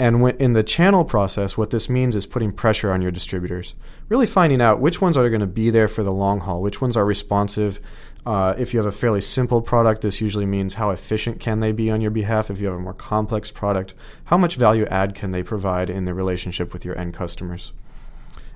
And 0.00 0.30
in 0.40 0.54
the 0.54 0.62
channel 0.62 1.04
process, 1.04 1.58
what 1.58 1.68
this 1.68 1.90
means 1.90 2.16
is 2.16 2.24
putting 2.24 2.52
pressure 2.52 2.90
on 2.90 3.02
your 3.02 3.10
distributors, 3.10 3.74
really 4.08 4.24
finding 4.24 4.62
out 4.62 4.80
which 4.80 5.02
ones 5.02 5.14
are 5.18 5.28
going 5.28 5.42
to 5.42 5.46
be 5.46 5.68
there 5.68 5.88
for 5.88 6.02
the 6.02 6.10
long 6.10 6.40
haul, 6.40 6.62
which 6.62 6.80
ones 6.80 6.96
are 6.96 7.04
responsive. 7.04 7.80
Uh, 8.24 8.54
if 8.56 8.72
you 8.72 8.78
have 8.78 8.86
a 8.86 8.96
fairly 8.96 9.20
simple 9.20 9.60
product, 9.60 10.00
this 10.00 10.22
usually 10.22 10.46
means 10.46 10.72
how 10.72 10.88
efficient 10.88 11.38
can 11.38 11.60
they 11.60 11.70
be 11.70 11.90
on 11.90 12.00
your 12.00 12.10
behalf. 12.10 12.48
If 12.48 12.62
you 12.62 12.68
have 12.68 12.76
a 12.76 12.80
more 12.80 12.94
complex 12.94 13.50
product, 13.50 13.92
how 14.24 14.38
much 14.38 14.56
value 14.56 14.86
add 14.86 15.14
can 15.14 15.32
they 15.32 15.42
provide 15.42 15.90
in 15.90 16.06
the 16.06 16.14
relationship 16.14 16.72
with 16.72 16.82
your 16.82 16.96
end 16.96 17.12
customers? 17.12 17.74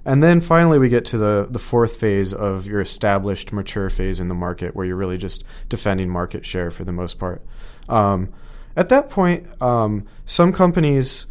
And 0.07 0.23
then 0.23 0.41
finally, 0.41 0.79
we 0.79 0.89
get 0.89 1.05
to 1.07 1.19
the, 1.19 1.47
the 1.51 1.59
fourth 1.59 1.97
phase 1.97 2.33
of 2.33 2.67
your 2.67 2.81
established, 2.81 3.53
mature 3.53 3.91
phase 3.91 4.19
in 4.19 4.29
the 4.29 4.35
market, 4.35 4.75
where 4.75 4.87
you're 4.87 4.97
really 4.97 5.19
just 5.19 5.45
defending 5.69 6.09
market 6.09 6.47
share 6.47 6.71
for 6.71 6.85
the 6.85 6.93
most 6.93 7.19
part. 7.19 7.43
Um, 7.87 8.33
at 8.77 8.89
that 8.89 9.11
point, 9.11 9.47
um, 9.61 10.07
some 10.25 10.51
companies 10.51 11.27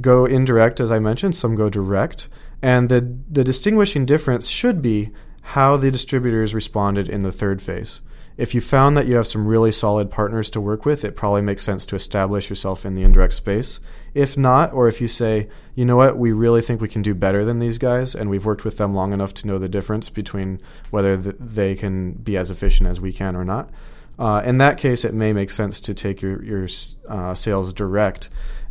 go 0.00 0.24
indirect, 0.24 0.80
as 0.80 0.92
I 0.92 0.98
mentioned, 0.98 1.36
some 1.36 1.54
go 1.54 1.68
direct. 1.68 2.28
And 2.62 2.88
the, 2.88 3.16
the 3.30 3.44
distinguishing 3.44 4.06
difference 4.06 4.48
should 4.48 4.82
be 4.82 5.10
how 5.42 5.76
the 5.76 5.90
distributors 5.90 6.54
responded 6.54 7.08
in 7.08 7.22
the 7.22 7.32
third 7.32 7.62
phase. 7.62 8.00
If 8.36 8.54
you 8.54 8.60
found 8.60 8.96
that 8.96 9.08
you 9.08 9.16
have 9.16 9.26
some 9.26 9.48
really 9.48 9.72
solid 9.72 10.12
partners 10.12 10.48
to 10.50 10.60
work 10.60 10.84
with, 10.84 11.04
it 11.04 11.16
probably 11.16 11.42
makes 11.42 11.64
sense 11.64 11.84
to 11.86 11.96
establish 11.96 12.48
yourself 12.48 12.86
in 12.86 12.94
the 12.94 13.02
indirect 13.02 13.34
space. 13.34 13.80
If 14.14 14.36
not, 14.36 14.72
or 14.72 14.86
if 14.86 15.00
you 15.00 15.08
say, 15.08 15.48
you 15.74 15.84
know 15.84 15.96
what, 15.96 16.16
we 16.16 16.30
really 16.30 16.62
think 16.62 16.80
we 16.80 16.88
can 16.88 17.02
do 17.02 17.14
better 17.14 17.44
than 17.44 17.58
these 17.58 17.78
guys, 17.78 18.14
and 18.14 18.30
we've 18.30 18.44
worked 18.44 18.64
with 18.64 18.76
them 18.76 18.94
long 18.94 19.12
enough 19.12 19.34
to 19.34 19.48
know 19.48 19.58
the 19.58 19.68
difference 19.68 20.08
between 20.08 20.60
whether 20.90 21.16
th- 21.16 21.34
they 21.40 21.74
can 21.74 22.12
be 22.12 22.36
as 22.36 22.50
efficient 22.50 22.88
as 22.88 23.00
we 23.00 23.12
can 23.12 23.34
or 23.34 23.44
not. 23.44 23.70
Uh, 24.20 24.42
in 24.44 24.58
that 24.58 24.78
case, 24.78 25.04
it 25.04 25.14
may 25.14 25.32
make 25.32 25.50
sense 25.50 25.80
to 25.80 25.94
take 25.94 26.22
your, 26.22 26.42
your 26.44 26.68
uh, 27.08 27.34
sales 27.34 27.72
direct 27.72 28.28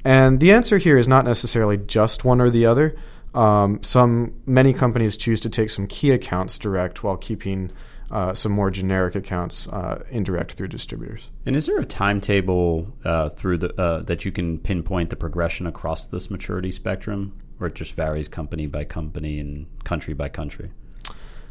and 0.07 0.39
the 0.39 0.53
answer 0.53 0.77
here 0.77 0.97
is 0.97 1.05
not 1.05 1.25
necessarily 1.25 1.75
just 1.75 2.23
one 2.23 2.39
or 2.39 2.49
the 2.49 2.65
other. 2.65 2.95
Um, 3.33 3.83
some 3.83 4.35
many 4.45 4.71
companies 4.71 5.17
choose 5.17 5.41
to 5.41 5.49
take 5.49 5.69
some 5.69 5.85
key 5.85 6.11
accounts 6.11 6.57
direct 6.57 7.03
while 7.03 7.17
keeping 7.17 7.71
uh, 8.09 8.33
some 8.33 8.53
more 8.53 8.71
generic 8.71 9.15
accounts 9.15 9.67
uh, 9.67 10.05
indirect 10.09 10.53
through 10.53 10.69
distributors. 10.69 11.27
And 11.45 11.57
is 11.57 11.65
there 11.65 11.77
a 11.77 11.85
timetable 11.85 12.87
uh, 13.03 13.31
through 13.31 13.57
the 13.57 13.81
uh, 13.81 14.03
that 14.03 14.23
you 14.23 14.31
can 14.31 14.59
pinpoint 14.59 15.09
the 15.09 15.17
progression 15.17 15.67
across 15.67 16.05
this 16.05 16.31
maturity 16.31 16.71
spectrum, 16.71 17.37
or 17.59 17.67
it 17.67 17.75
just 17.75 17.91
varies 17.91 18.29
company 18.29 18.65
by 18.65 18.85
company 18.85 19.41
and 19.41 19.67
country 19.83 20.13
by 20.13 20.29
country? 20.29 20.71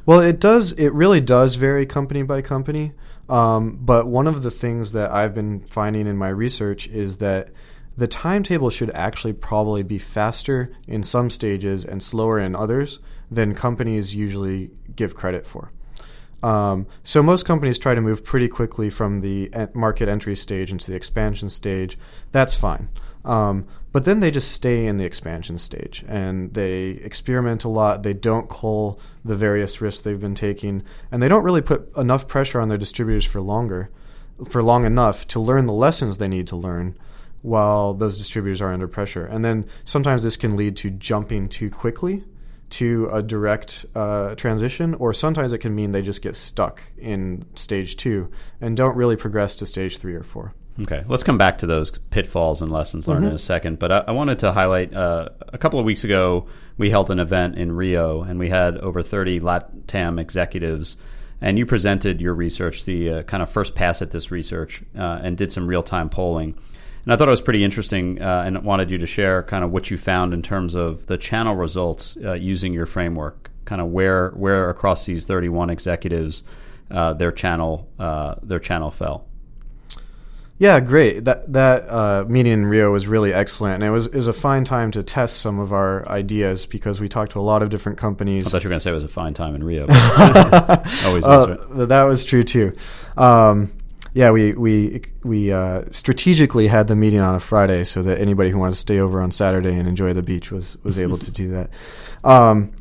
Well, 0.07 0.21
it 0.21 0.41
does. 0.41 0.73
It 0.73 0.95
really 0.95 1.21
does 1.21 1.57
vary 1.57 1.85
company 1.85 2.23
by 2.23 2.41
company. 2.41 2.95
Um, 3.29 3.79
but 3.83 4.07
one 4.07 4.27
of 4.27 4.43
the 4.43 4.51
things 4.51 4.93
that 4.93 5.11
I've 5.11 5.35
been 5.35 5.61
finding 5.61 6.07
in 6.07 6.17
my 6.17 6.29
research 6.31 6.87
is 6.87 7.17
that 7.17 7.51
the 7.97 8.07
timetable 8.07 8.71
should 8.71 8.91
actually 8.95 9.33
probably 9.33 9.83
be 9.83 9.99
faster 9.99 10.73
in 10.87 11.03
some 11.03 11.31
stages 11.31 11.85
and 11.85 12.03
slower 12.03 12.39
in 12.39 12.55
others 12.55 13.01
than 13.31 13.55
companies 13.55 14.15
usually 14.15 14.71
give 14.95 15.15
credit 15.15 15.47
for. 15.47 15.73
Um, 16.43 16.87
so 17.03 17.23
most 17.23 17.45
companies 17.47 17.79
try 17.79 17.95
to 17.95 18.01
move 18.01 18.23
pretty 18.23 18.49
quickly 18.49 18.91
from 18.91 19.21
the 19.21 19.51
market 19.75 20.09
entry 20.09 20.37
stage 20.37 20.71
into 20.71 20.91
the 20.91 20.97
expansion 20.97 21.51
stage. 21.51 21.99
That's 22.31 22.55
fine. 22.55 22.89
Um, 23.25 23.67
but 23.93 24.05
then 24.05 24.21
they 24.21 24.31
just 24.31 24.53
stay 24.53 24.87
in 24.87 24.99
the 24.99 25.05
expansion 25.05 25.59
stage 25.59 26.05
and 26.07 26.53
they 26.55 26.91
experiment 26.91 27.65
a 27.65 27.69
lot. 27.69 28.03
They 28.03 28.13
don't 28.13 28.49
cull 28.49 29.01
the 29.25 29.35
various 29.35 29.81
risks 29.81 30.03
they've 30.03 30.21
been 30.21 30.35
taking, 30.35 30.83
and 31.11 31.23
they 31.23 31.29
don't 31.29 31.43
really 31.43 31.63
put 31.63 31.91
enough 31.97 32.29
pressure 32.29 32.61
on 32.61 32.69
their 32.69 32.79
distributors 32.79 33.25
for 33.25 33.41
longer, 33.41 33.91
for 34.49 34.63
long 34.63 34.85
enough 34.85 35.27
to 35.29 35.41
learn 35.41 35.67
the 35.67 35.73
lessons 35.73 36.19
they 36.19 36.29
need 36.29 36.47
to 36.49 36.57
learn 36.57 36.97
while 37.47 37.95
those 37.95 38.19
distributors 38.19 38.61
are 38.61 38.73
under 38.73 38.89
pressure. 38.89 39.25
And 39.25 39.45
then 39.45 39.67
sometimes 39.85 40.25
this 40.25 40.37
can 40.37 40.57
lead 40.57 40.77
to 40.79 40.91
jumping 40.91 41.49
too 41.49 41.71
quickly 41.71 42.25
to 42.69 43.09
a 43.13 43.23
direct 43.23 43.87
uh, 43.95 44.35
transition, 44.35 44.95
or 44.95 45.15
sometimes 45.15 45.53
it 45.53 45.59
can 45.59 45.73
mean 45.73 45.93
they 45.93 46.03
just 46.03 46.23
get 46.23 46.35
stuck 46.35 46.83
in 46.99 47.45
stage 47.55 47.97
two 47.97 48.29
and 48.61 48.77
don't 48.77 48.97
really 48.97 49.15
progress 49.15 49.55
to 49.57 49.67
stage 49.67 49.99
three 49.99 50.15
or 50.15 50.25
four. 50.25 50.55
Okay, 50.83 51.05
let's 51.07 51.23
come 51.23 51.39
back 51.39 51.59
to 51.59 51.67
those 51.67 51.91
pitfalls 52.11 52.61
and 52.61 52.71
lessons 52.71 53.07
learned 53.07 53.21
mm-hmm. 53.21 53.31
in 53.31 53.37
a 53.37 53.39
second. 53.39 53.79
But 53.79 53.93
I, 53.93 53.99
I 54.09 54.11
wanted 54.11 54.41
to 54.41 54.53
highlight 54.53 54.93
uh, 54.93 55.29
a 55.49 55.57
couple 55.57 55.79
of 55.79 55.87
weeks 55.87 56.03
ago, 56.03 56.49
we 56.77 56.91
held 56.91 57.11
an 57.11 57.21
event 57.21 57.57
in 57.57 57.73
Rio 57.73 58.23
and 58.23 58.39
we 58.41 58.49
had 58.49 58.77
over 58.79 59.03
30 59.03 59.41
LATAM 59.41 60.21
executives. 60.21 60.97
And 61.41 61.59
you 61.59 61.65
presented 61.65 62.21
your 62.21 62.35
research, 62.35 62.85
the 62.85 63.11
uh, 63.11 63.23
kind 63.23 63.43
of 63.43 63.49
first 63.49 63.75
pass 63.75 64.03
at 64.03 64.11
this 64.11 64.31
research, 64.31 64.83
uh, 64.99 65.21
and 65.23 65.37
did 65.37 65.53
some 65.53 65.67
real 65.69 65.83
time 65.83 66.11
polling. 66.11 66.59
And 67.07 67.13
I 67.13 67.17
thought 67.17 67.29
it 67.29 67.31
was 67.31 67.41
pretty 67.41 67.63
interesting 67.63 68.21
uh, 68.21 68.43
and 68.45 68.65
wanted 68.65 68.91
you 68.91 68.99
to 68.99 69.07
share 69.07 69.45
kind 69.45 69.63
of 69.63 69.71
what 69.71 69.93
you 69.93 69.97
found 69.97 70.35
in 70.35 70.43
terms 70.43 70.75
of 70.75 71.07
the 71.07 71.17
channel 71.17 71.55
results 71.55 72.19
uh, 72.23 72.33
using 72.33 72.75
your 72.75 72.85
framework, 72.87 73.49
kind 73.65 73.81
of 73.81 73.89
where 73.89 74.31
where 74.31 74.69
across 74.69 75.07
these 75.07 75.25
31 75.25 75.71
executives 75.71 76.43
uh, 76.91 77.15
their 77.15 77.31
channel 77.31 77.89
uh, 78.01 78.35
their 78.43 78.59
channel 78.59 78.91
fell. 78.91 79.25
Yeah, 80.59 80.81
great. 80.81 81.27
That 81.27 81.53
that 81.53 81.89
uh, 81.89 82.25
meeting 82.27 82.53
in 82.55 82.67
Rio 82.67 82.91
was 82.91 83.07
really 83.07 83.33
excellent, 83.33 83.75
and 83.77 83.85
it 83.85 83.91
was 83.91 84.07
it 84.07 84.15
was 84.15 84.27
a 84.27 84.33
fine 84.33 84.65
time 84.65 84.91
to 84.93 85.05
test 85.05 85.39
some 85.39 85.61
of 85.61 85.73
our 85.73 86.09
ideas 86.09 86.67
because 86.67 86.99
we 86.99 87.09
talked 87.09 87.33
to 87.33 87.39
a 87.39 87.43
lot 87.43 87.63
of 87.63 87.69
different 87.69 87.99
companies. 87.99 88.49
I 88.49 88.51
thought 88.51 88.65
you 88.65 88.69
were 88.69 88.73
going 88.73 88.81
to 88.81 88.83
say 88.83 88.91
it 88.91 88.95
was 88.95 89.05
a 89.05 89.09
fine 89.09 89.35
time 89.35 89.55
in 89.55 89.63
Rio. 89.63 89.87
Always, 91.07 91.25
uh, 91.25 91.87
that 91.89 92.05
was 92.09 92.25
true 92.25 92.43
too. 92.43 92.75
Um, 93.17 93.71
yeah, 94.17 94.31
we 94.31 94.53
we 94.53 95.03
we 95.25 95.53
uh, 95.53 95.85
strategically 95.91 96.69
had 96.69 96.89
the 96.89 96.97
meeting 96.97 97.21
on 97.21 97.35
a 97.35 97.41
Friday 97.41 97.85
so 97.85 98.01
that 98.01 98.19
anybody 98.19 98.49
who 98.49 98.57
wanted 98.57 98.73
to 98.73 98.79
stay 98.79 98.99
over 98.99 99.21
on 99.21 99.31
Saturday 99.31 99.75
and 99.77 99.87
enjoy 99.87 100.15
the 100.15 100.23
beach 100.23 100.51
was 100.51 100.79
was 100.83 100.99
able 100.99 101.19
to 101.19 101.31
do 101.31 101.49
that. 101.51 101.69
Um, 102.25 102.73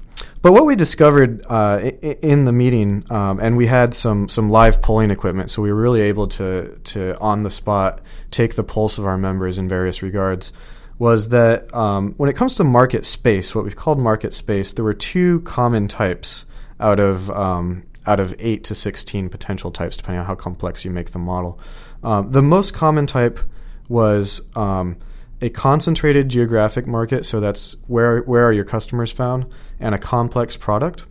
but 0.41 0.53
what 0.53 0.65
we 0.65 0.77
discovered 0.77 1.43
uh, 1.49 1.91
in 2.21 2.45
the 2.45 2.53
meeting, 2.53 3.03
um, 3.09 3.41
and 3.41 3.57
we 3.57 3.67
had 3.67 3.93
some 3.93 4.29
some 4.29 4.49
live 4.49 4.81
polling 4.81 5.11
equipment, 5.11 5.51
so 5.51 5.61
we 5.61 5.73
were 5.73 5.81
really 5.81 5.99
able 5.99 6.29
to 6.29 6.79
to 6.85 7.19
on 7.19 7.41
the 7.41 7.51
spot 7.51 7.99
take 8.31 8.55
the 8.55 8.63
pulse 8.63 8.97
of 8.97 9.05
our 9.05 9.17
members 9.17 9.57
in 9.57 9.67
various 9.67 10.01
regards. 10.01 10.53
Was 10.99 11.27
that 11.29 11.73
um, 11.75 12.13
when 12.15 12.29
it 12.29 12.37
comes 12.37 12.55
to 12.55 12.63
market 12.63 13.05
space, 13.05 13.53
what 13.53 13.65
we've 13.65 13.75
called 13.75 13.99
market 13.99 14.33
space, 14.33 14.71
there 14.71 14.85
were 14.85 14.93
two 14.93 15.41
common 15.41 15.89
types 15.89 16.45
out 16.79 17.01
of 17.01 17.29
um, 17.31 17.83
out 18.07 18.19
of 18.19 18.35
8 18.39 18.63
to 18.65 18.75
16 18.75 19.29
potential 19.29 19.71
types, 19.71 19.97
depending 19.97 20.19
on 20.19 20.25
how 20.25 20.35
complex 20.35 20.85
you 20.85 20.91
make 20.91 21.11
the 21.11 21.19
model. 21.19 21.59
Um, 22.03 22.31
the 22.31 22.41
most 22.41 22.73
common 22.73 23.07
type 23.07 23.39
was 23.87 24.41
um, 24.55 24.97
a 25.41 25.49
concentrated 25.49 26.29
geographic 26.29 26.87
market, 26.87 27.25
so 27.25 27.39
that's 27.39 27.75
where, 27.87 28.21
where 28.21 28.45
are 28.45 28.53
your 28.53 28.65
customers 28.65 29.11
found, 29.11 29.45
and 29.79 29.95
a 29.95 29.97
complex 29.97 30.57
product, 30.57 31.05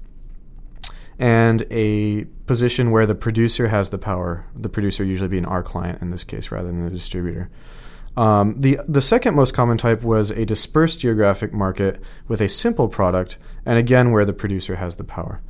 and 1.19 1.65
a 1.71 2.25
position 2.47 2.91
where 2.91 3.07
the 3.07 3.15
producer 3.15 3.69
has 3.69 3.91
the 3.91 3.99
power, 3.99 4.47
the 4.55 4.69
producer 4.69 5.05
usually 5.05 5.29
being 5.29 5.47
our 5.47 5.63
client 5.63 6.03
in 6.03 6.11
this 6.11 6.25
case 6.25 6.51
rather 6.51 6.69
than 6.69 6.85
the 6.85 6.91
distributor. 6.91 7.51
Um, 8.17 8.61
the 8.61 8.79
the 8.87 9.03
second 9.03 9.35
most 9.35 9.55
common 9.55 9.77
type 9.77 10.03
was 10.03 10.31
a 10.31 10.45
dispersed 10.45 11.01
geographic 11.01 11.53
market 11.53 12.01
with 12.29 12.41
a 12.41 12.49
simple 12.49 12.89
product, 12.89 13.39
and 13.67 13.77
again 13.77 14.13
where 14.13 14.25
the 14.25 14.33
producer 14.33 14.77
has 14.77 14.97
the 14.97 15.05
power. 15.05 15.41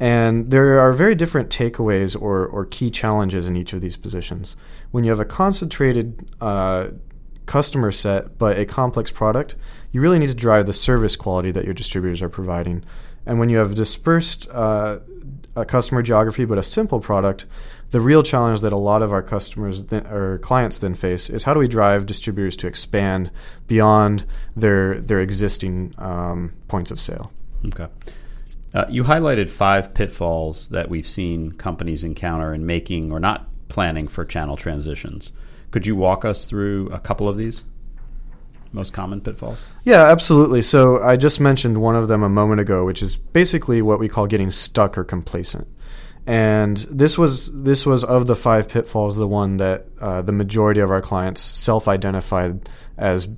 And 0.00 0.50
there 0.50 0.80
are 0.80 0.92
very 0.92 1.14
different 1.14 1.50
takeaways 1.50 2.20
or, 2.20 2.46
or 2.46 2.66
key 2.66 2.90
challenges 2.90 3.46
in 3.46 3.56
each 3.56 3.72
of 3.72 3.80
these 3.80 3.96
positions. 3.96 4.56
When 4.90 5.04
you 5.04 5.10
have 5.10 5.20
a 5.20 5.24
concentrated 5.24 6.28
uh, 6.40 6.88
customer 7.46 7.92
set 7.92 8.38
but 8.38 8.58
a 8.58 8.66
complex 8.66 9.10
product, 9.12 9.54
you 9.92 10.00
really 10.00 10.18
need 10.18 10.28
to 10.28 10.34
drive 10.34 10.66
the 10.66 10.72
service 10.72 11.16
quality 11.16 11.50
that 11.52 11.64
your 11.64 11.74
distributors 11.74 12.22
are 12.22 12.28
providing. 12.28 12.84
And 13.26 13.38
when 13.38 13.48
you 13.48 13.58
have 13.58 13.74
dispersed 13.74 14.48
uh, 14.50 14.98
a 15.56 15.64
customer 15.64 16.02
geography 16.02 16.44
but 16.44 16.58
a 16.58 16.62
simple 16.62 17.00
product, 17.00 17.46
the 17.90 18.00
real 18.00 18.22
challenge 18.22 18.60
that 18.62 18.72
a 18.72 18.78
lot 18.78 19.02
of 19.02 19.12
our 19.12 19.22
customers 19.22 19.84
th- 19.84 20.04
or 20.06 20.38
clients 20.38 20.78
then 20.78 20.94
face 20.94 21.30
is 21.30 21.44
how 21.44 21.54
do 21.54 21.60
we 21.60 21.68
drive 21.68 22.06
distributors 22.06 22.56
to 22.56 22.66
expand 22.66 23.30
beyond 23.68 24.24
their 24.56 25.00
their 25.00 25.20
existing 25.20 25.94
um, 25.98 26.52
points 26.66 26.90
of 26.90 27.00
sale. 27.00 27.30
Okay. 27.66 27.86
Uh, 28.74 28.84
you 28.88 29.04
highlighted 29.04 29.48
five 29.48 29.94
pitfalls 29.94 30.68
that 30.68 30.90
we've 30.90 31.08
seen 31.08 31.52
companies 31.52 32.02
encounter 32.02 32.52
in 32.52 32.66
making 32.66 33.12
or 33.12 33.20
not 33.20 33.48
planning 33.68 34.08
for 34.08 34.24
channel 34.24 34.56
transitions. 34.56 35.30
Could 35.70 35.86
you 35.86 35.94
walk 35.94 36.24
us 36.24 36.46
through 36.46 36.88
a 36.90 36.98
couple 36.98 37.28
of 37.28 37.36
these? 37.36 37.62
Most 38.72 38.92
common 38.92 39.20
pitfalls? 39.20 39.64
Yeah, 39.84 40.02
absolutely. 40.04 40.60
So 40.60 41.00
I 41.00 41.16
just 41.16 41.38
mentioned 41.38 41.76
one 41.76 41.94
of 41.94 42.08
them 42.08 42.24
a 42.24 42.28
moment 42.28 42.60
ago, 42.60 42.84
which 42.84 43.02
is 43.02 43.14
basically 43.14 43.80
what 43.80 44.00
we 44.00 44.08
call 44.08 44.26
getting 44.26 44.50
stuck 44.50 44.98
or 44.98 45.04
complacent. 45.04 45.68
And 46.26 46.78
this 46.78 47.16
was 47.16 47.52
this 47.62 47.86
was 47.86 48.02
of 48.02 48.26
the 48.26 48.34
five 48.34 48.68
pitfalls 48.68 49.16
the 49.16 49.28
one 49.28 49.58
that 49.58 49.86
uh, 50.00 50.22
the 50.22 50.32
majority 50.32 50.80
of 50.80 50.90
our 50.90 51.02
clients 51.02 51.40
self-identified 51.40 52.68
as 52.96 53.28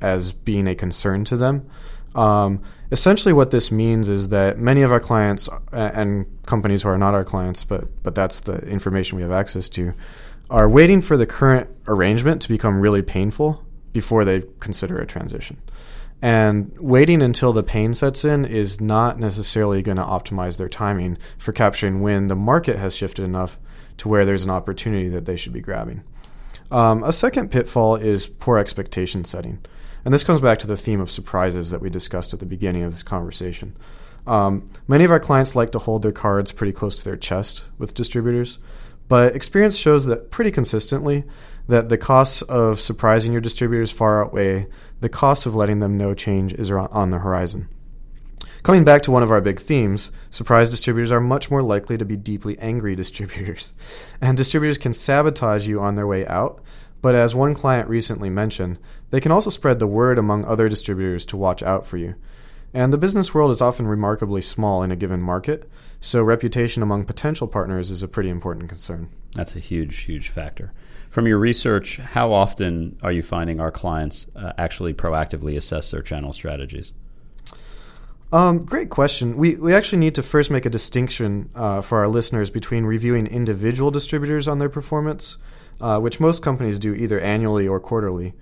as 0.00 0.32
being 0.32 0.66
a 0.66 0.74
concern 0.74 1.24
to 1.26 1.36
them. 1.36 1.68
Um, 2.16 2.62
essentially, 2.90 3.32
what 3.32 3.50
this 3.50 3.70
means 3.70 4.08
is 4.08 4.30
that 4.30 4.58
many 4.58 4.82
of 4.82 4.90
our 4.90 5.00
clients 5.00 5.48
and 5.70 6.26
companies 6.46 6.82
who 6.82 6.88
are 6.88 6.98
not 6.98 7.14
our 7.14 7.24
clients, 7.24 7.62
but 7.62 8.02
but 8.02 8.14
that's 8.14 8.40
the 8.40 8.58
information 8.66 9.16
we 9.16 9.22
have 9.22 9.32
access 9.32 9.68
to, 9.70 9.92
are 10.50 10.68
waiting 10.68 11.00
for 11.00 11.16
the 11.16 11.26
current 11.26 11.68
arrangement 11.86 12.42
to 12.42 12.48
become 12.48 12.80
really 12.80 13.02
painful 13.02 13.64
before 13.92 14.24
they 14.24 14.42
consider 14.60 14.96
a 14.96 15.06
transition. 15.06 15.58
And 16.22 16.74
waiting 16.80 17.20
until 17.20 17.52
the 17.52 17.62
pain 17.62 17.92
sets 17.92 18.24
in 18.24 18.46
is 18.46 18.80
not 18.80 19.18
necessarily 19.18 19.82
going 19.82 19.98
to 19.98 20.02
optimize 20.02 20.56
their 20.56 20.68
timing 20.68 21.18
for 21.36 21.52
capturing 21.52 22.00
when 22.00 22.28
the 22.28 22.36
market 22.36 22.78
has 22.78 22.96
shifted 22.96 23.24
enough 23.24 23.58
to 23.98 24.08
where 24.08 24.24
there's 24.24 24.44
an 24.44 24.50
opportunity 24.50 25.08
that 25.10 25.26
they 25.26 25.36
should 25.36 25.52
be 25.52 25.60
grabbing. 25.60 26.02
Um, 26.70 27.04
a 27.04 27.12
second 27.12 27.50
pitfall 27.50 27.96
is 27.96 28.26
poor 28.26 28.56
expectation 28.56 29.24
setting. 29.24 29.58
And 30.06 30.12
this 30.12 30.22
comes 30.22 30.40
back 30.40 30.60
to 30.60 30.68
the 30.68 30.76
theme 30.76 31.00
of 31.00 31.10
surprises 31.10 31.70
that 31.70 31.80
we 31.80 31.90
discussed 31.90 32.32
at 32.32 32.38
the 32.38 32.46
beginning 32.46 32.84
of 32.84 32.92
this 32.92 33.02
conversation. 33.02 33.76
Um, 34.24 34.70
many 34.86 35.02
of 35.02 35.10
our 35.10 35.18
clients 35.18 35.56
like 35.56 35.72
to 35.72 35.80
hold 35.80 36.02
their 36.02 36.12
cards 36.12 36.52
pretty 36.52 36.72
close 36.72 36.98
to 36.98 37.04
their 37.04 37.16
chest 37.16 37.64
with 37.76 37.92
distributors, 37.92 38.60
but 39.08 39.34
experience 39.34 39.76
shows 39.76 40.06
that 40.06 40.30
pretty 40.30 40.52
consistently 40.52 41.24
that 41.66 41.88
the 41.88 41.98
costs 41.98 42.42
of 42.42 42.78
surprising 42.78 43.32
your 43.32 43.40
distributors 43.40 43.90
far 43.90 44.24
outweigh 44.24 44.68
the 45.00 45.08
costs 45.08 45.44
of 45.44 45.56
letting 45.56 45.80
them 45.80 45.98
know 45.98 46.14
change 46.14 46.52
is 46.52 46.70
on 46.70 47.10
the 47.10 47.18
horizon. 47.18 47.68
Coming 48.62 48.84
back 48.84 49.02
to 49.02 49.10
one 49.10 49.24
of 49.24 49.32
our 49.32 49.40
big 49.40 49.60
themes, 49.60 50.12
surprise 50.30 50.70
distributors 50.70 51.10
are 51.10 51.20
much 51.20 51.50
more 51.50 51.62
likely 51.62 51.98
to 51.98 52.04
be 52.04 52.16
deeply 52.16 52.56
angry 52.60 52.94
distributors. 52.96 53.72
And 54.20 54.36
distributors 54.36 54.78
can 54.78 54.92
sabotage 54.92 55.66
you 55.66 55.80
on 55.80 55.96
their 55.96 56.06
way 56.06 56.24
out 56.28 56.62
but 57.02 57.14
as 57.14 57.34
one 57.34 57.54
client 57.54 57.88
recently 57.88 58.30
mentioned, 58.30 58.78
they 59.10 59.20
can 59.20 59.32
also 59.32 59.50
spread 59.50 59.78
the 59.78 59.86
word 59.86 60.18
among 60.18 60.44
other 60.44 60.68
distributors 60.68 61.26
to 61.26 61.36
watch 61.36 61.62
out 61.62 61.86
for 61.86 61.96
you. 61.96 62.14
And 62.74 62.92
the 62.92 62.98
business 62.98 63.32
world 63.32 63.50
is 63.50 63.62
often 63.62 63.86
remarkably 63.86 64.42
small 64.42 64.82
in 64.82 64.90
a 64.90 64.96
given 64.96 65.22
market, 65.22 65.70
so 66.00 66.22
reputation 66.22 66.82
among 66.82 67.04
potential 67.04 67.48
partners 67.48 67.90
is 67.90 68.02
a 68.02 68.08
pretty 68.08 68.28
important 68.28 68.68
concern. 68.68 69.08
That's 69.34 69.56
a 69.56 69.60
huge, 69.60 70.00
huge 70.00 70.28
factor. 70.28 70.72
From 71.10 71.26
your 71.26 71.38
research, 71.38 71.96
how 71.96 72.32
often 72.32 72.98
are 73.02 73.12
you 73.12 73.22
finding 73.22 73.60
our 73.60 73.70
clients 73.70 74.26
uh, 74.36 74.52
actually 74.58 74.92
proactively 74.92 75.56
assess 75.56 75.90
their 75.90 76.02
channel 76.02 76.32
strategies? 76.32 76.92
Um, 78.32 78.64
great 78.64 78.90
question. 78.90 79.36
We, 79.36 79.54
we 79.54 79.72
actually 79.72 79.98
need 79.98 80.16
to 80.16 80.22
first 80.22 80.50
make 80.50 80.66
a 80.66 80.70
distinction 80.70 81.48
uh, 81.54 81.80
for 81.80 82.00
our 82.00 82.08
listeners 82.08 82.50
between 82.50 82.84
reviewing 82.84 83.26
individual 83.26 83.90
distributors 83.90 84.48
on 84.48 84.58
their 84.58 84.68
performance 84.68 85.38
uh, 85.80 85.98
which 85.98 86.20
most 86.20 86.42
companies 86.42 86.78
do 86.78 86.94
either 86.94 87.20
annually 87.20 87.66
or 87.66 87.80
quarterly, 87.80 88.34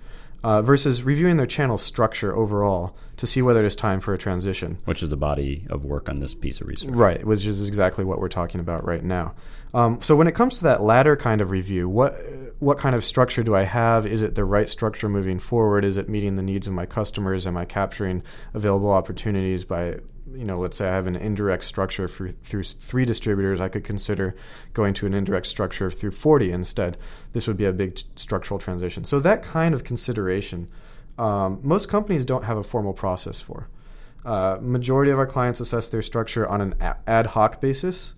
uh, 0.43 0.61
versus 0.61 1.01
reviewing 1.01 1.37
their 1.37 1.47
channel 1.47 1.77
structure 1.77 2.35
overall 2.35 2.95
to 3.17 3.25
see 3.25 3.41
whether 3.41 3.63
it 3.63 3.65
is 3.65 3.75
time 3.75 3.99
for 3.99 4.13
a 4.13 4.17
transition. 4.17 4.77
Which 4.85 5.01
is 5.01 5.09
the 5.09 5.17
body 5.17 5.65
of 5.71 5.83
work 5.83 6.07
on 6.07 6.19
this 6.19 6.35
piece 6.35 6.61
of 6.61 6.67
research. 6.67 6.91
Right, 6.91 7.25
which 7.25 7.45
is 7.45 7.67
exactly 7.67 8.05
what 8.05 8.19
we're 8.19 8.29
talking 8.29 8.59
about 8.59 8.85
right 8.85 9.03
now. 9.03 9.33
Um, 9.73 10.01
so 10.01 10.15
when 10.15 10.27
it 10.27 10.35
comes 10.35 10.59
to 10.59 10.65
that 10.65 10.83
latter 10.83 11.15
kind 11.15 11.41
of 11.41 11.49
review, 11.49 11.89
what 11.89 12.15
what 12.59 12.77
kind 12.77 12.95
of 12.95 13.03
structure 13.03 13.43
do 13.43 13.55
I 13.55 13.63
have? 13.63 14.05
Is 14.05 14.21
it 14.21 14.35
the 14.35 14.45
right 14.45 14.69
structure 14.69 15.09
moving 15.09 15.39
forward? 15.39 15.83
Is 15.83 15.97
it 15.97 16.07
meeting 16.07 16.35
the 16.35 16.43
needs 16.43 16.67
of 16.67 16.73
my 16.73 16.85
customers? 16.85 17.47
Am 17.47 17.57
I 17.57 17.65
capturing 17.65 18.21
available 18.53 18.91
opportunities 18.91 19.63
by 19.63 19.95
you 20.33 20.45
know, 20.45 20.57
let's 20.57 20.77
say 20.77 20.87
I 20.87 20.95
have 20.95 21.07
an 21.07 21.15
indirect 21.15 21.63
structure 21.63 22.07
for, 22.07 22.31
through 22.43 22.63
three 22.63 23.05
distributors, 23.05 23.61
I 23.61 23.67
could 23.67 23.83
consider 23.83 24.35
going 24.73 24.93
to 24.95 25.05
an 25.05 25.13
indirect 25.13 25.47
structure 25.47 25.91
through 25.91 26.11
40 26.11 26.51
instead. 26.51 26.97
This 27.33 27.47
would 27.47 27.57
be 27.57 27.65
a 27.65 27.71
big 27.71 27.99
structural 28.15 28.59
transition. 28.59 29.03
So 29.03 29.19
that 29.19 29.43
kind 29.43 29.75
of 29.75 29.83
consideration, 29.83 30.67
um, 31.17 31.59
most 31.61 31.89
companies 31.89 32.25
don't 32.25 32.43
have 32.43 32.57
a 32.57 32.63
formal 32.63 32.93
process 32.93 33.39
for. 33.39 33.67
Uh, 34.25 34.57
majority 34.59 35.11
of 35.11 35.19
our 35.19 35.27
clients 35.27 35.59
assess 35.59 35.89
their 35.89 36.01
structure 36.01 36.47
on 36.47 36.61
an 36.61 36.75
ad 37.05 37.27
hoc 37.27 37.61
basis. 37.61 38.15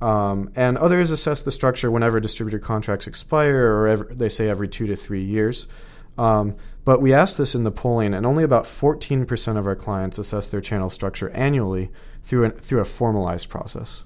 Um, 0.00 0.50
and 0.56 0.76
others 0.76 1.12
assess 1.12 1.42
the 1.42 1.52
structure 1.52 1.90
whenever 1.90 2.18
distributor 2.18 2.58
contracts 2.58 3.06
expire, 3.06 3.86
or 3.86 3.96
they 4.10 4.28
say 4.28 4.48
every 4.48 4.68
two 4.68 4.86
to 4.88 4.96
three 4.96 5.22
years. 5.22 5.68
Um, 6.16 6.56
but 6.84 7.00
we 7.00 7.12
asked 7.12 7.38
this 7.38 7.54
in 7.54 7.64
the 7.64 7.70
polling, 7.70 8.14
and 8.14 8.26
only 8.26 8.44
about 8.44 8.64
14% 8.64 9.56
of 9.56 9.66
our 9.66 9.74
clients 9.74 10.18
assess 10.18 10.48
their 10.48 10.60
channel 10.60 10.90
structure 10.90 11.30
annually 11.30 11.90
through, 12.22 12.44
an, 12.44 12.50
through 12.52 12.80
a 12.80 12.84
formalized 12.84 13.48
process. 13.48 14.04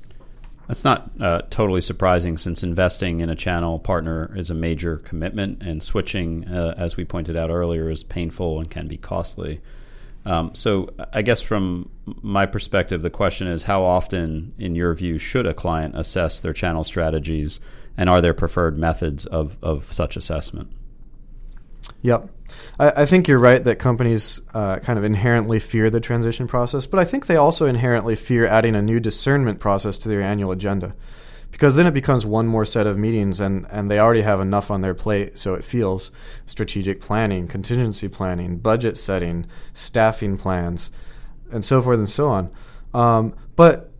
That's 0.69 0.85
not 0.85 1.11
uh, 1.19 1.43
totally 1.51 1.81
surprising 1.81 2.37
since 2.37 2.63
investing 2.63 3.21
in 3.21 3.31
a 3.31 3.35
channel 3.35 3.79
partner 3.79 4.31
is 4.37 4.51
a 4.51 4.55
major 4.55 4.99
commitment, 4.99 5.63
and 5.63 5.83
switching, 5.83 6.47
uh, 6.47 6.75
as 6.77 6.97
we 6.97 7.05
pointed 7.05 7.37
out 7.37 7.51
earlier, 7.51 7.91
is 7.91 8.05
painful 8.05 8.61
and 8.61 8.71
can 8.71 8.87
be 8.87 8.99
costly. 8.99 9.61
Um, 10.27 10.55
so, 10.55 10.91
I 11.13 11.23
guess 11.23 11.41
from 11.41 11.91
my 12.21 12.45
perspective, 12.45 13.01
the 13.01 13.09
question 13.09 13.47
is 13.47 13.63
how 13.63 13.83
often, 13.83 14.53
in 14.59 14.75
your 14.75 14.93
view, 14.95 15.17
should 15.19 15.47
a 15.47 15.55
client 15.55 15.97
assess 15.97 16.41
their 16.41 16.53
channel 16.53 16.85
strategies, 16.85 17.61
and 17.97 18.11
are 18.11 18.21
there 18.21 18.35
preferred 18.35 18.79
methods 18.79 19.25
of, 19.25 19.57
of 19.63 19.91
such 19.91 20.17
assessment? 20.19 20.71
Yep. 22.03 22.31
I, 22.79 23.03
I, 23.03 23.07
think 23.07 23.29
you're 23.29 23.39
right 23.39 23.63
that 23.63 23.79
companies 23.79 24.41
uh, 24.55 24.79
kind 24.79 24.99
of 24.99 25.05
inherently 25.05 25.61
fear 25.61 25.91
the 25.91 26.01
transition 26.01 26.47
process, 26.47 26.87
but 26.87 27.01
I 27.01 27.05
think 27.05 27.27
they 27.27 27.37
also 27.37 27.67
inherently 27.67 28.17
fear 28.17 28.47
adding 28.47 28.75
a 28.75 28.83
new 28.83 29.01
discernment 29.01 29.61
process 29.61 29.99
to 29.99 30.09
their 30.09 30.23
annual 30.23 30.53
agenda. 30.53 30.95
Because 31.51 31.77
then 31.77 31.87
it 31.87 31.95
becomes 31.95 32.27
one 32.27 32.47
more 32.47 32.67
set 32.67 32.87
of 32.87 32.99
meetings, 32.99 33.41
and, 33.41 33.67
and 33.71 33.91
they 33.91 33.99
already 33.99 34.21
have 34.21 34.41
enough 34.41 34.71
on 34.71 34.83
their 34.83 34.95
plate, 34.95 35.39
so 35.39 35.55
it 35.55 35.65
feels 35.65 36.11
strategic 36.45 37.01
planning, 37.01 37.49
contingency 37.49 38.07
planning, 38.07 38.59
budget 38.59 38.99
setting, 38.99 39.47
staffing 39.73 40.37
plans, 40.37 40.91
and 41.51 41.65
so 41.65 41.81
forth 41.81 41.99
and 41.99 42.09
so 42.09 42.29
on. 42.29 42.51
Um, 42.93 43.35
but 43.57 43.91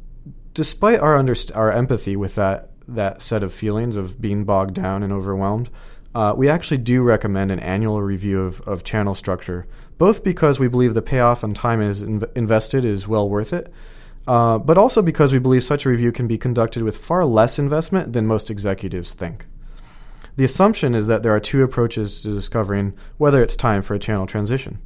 despite 0.53 1.01
our, 1.01 1.17
underst- 1.17 1.57
our 1.57 1.73
empathy 1.73 2.17
with 2.17 2.35
that, 2.35 2.71
that 2.87 3.23
set 3.23 3.43
of 3.43 3.53
feelings 3.53 3.97
of 3.97 4.21
being 4.21 4.45
bogged 4.45 4.75
down 4.75 5.03
and 5.03 5.13
overwhelmed, 5.13 5.71
uh, 6.15 6.35
we 6.37 6.49
actually 6.49 6.79
do 6.79 7.03
recommend 7.03 7.51
an 7.51 7.59
annual 7.61 8.03
review 8.03 8.41
of, 8.41 8.61
of 8.63 8.85
channel 8.85 9.15
structure, 9.15 9.67
both 9.99 10.25
because 10.25 10.59
we 10.59 10.69
believe 10.69 10.95
the 10.95 11.03
payoff 11.03 11.43
and 11.43 11.55
time 11.55 11.81
is 11.81 12.03
inv- 12.03 12.31
invested 12.37 12.85
is 12.85 13.07
well 13.07 13.29
worth 13.29 13.53
it, 13.53 13.73
uh, 14.27 14.59
but 14.59 14.79
also 14.79 15.03
because 15.03 15.33
we 15.33 15.39
believe 15.39 15.65
such 15.65 15.85
a 15.87 15.89
review 15.89 16.13
can 16.13 16.27
be 16.27 16.39
conducted 16.39 16.83
with 16.83 16.97
far 16.97 17.25
less 17.25 17.59
investment 17.59 18.13
than 18.13 18.27
most 18.27 18.51
executives 18.51 19.15
think. 19.15 19.47
The 20.37 20.45
assumption 20.45 20.95
is 20.95 21.09
that 21.09 21.23
there 21.23 21.35
are 21.35 21.41
two 21.41 21.63
approaches 21.63 22.23
to 22.23 22.31
discovering 22.31 22.95
whether 23.17 23.43
it's 23.43 23.57
time 23.57 23.83
for 23.83 23.95
a 23.95 23.99
channel 23.99 24.27
transition. 24.27 24.79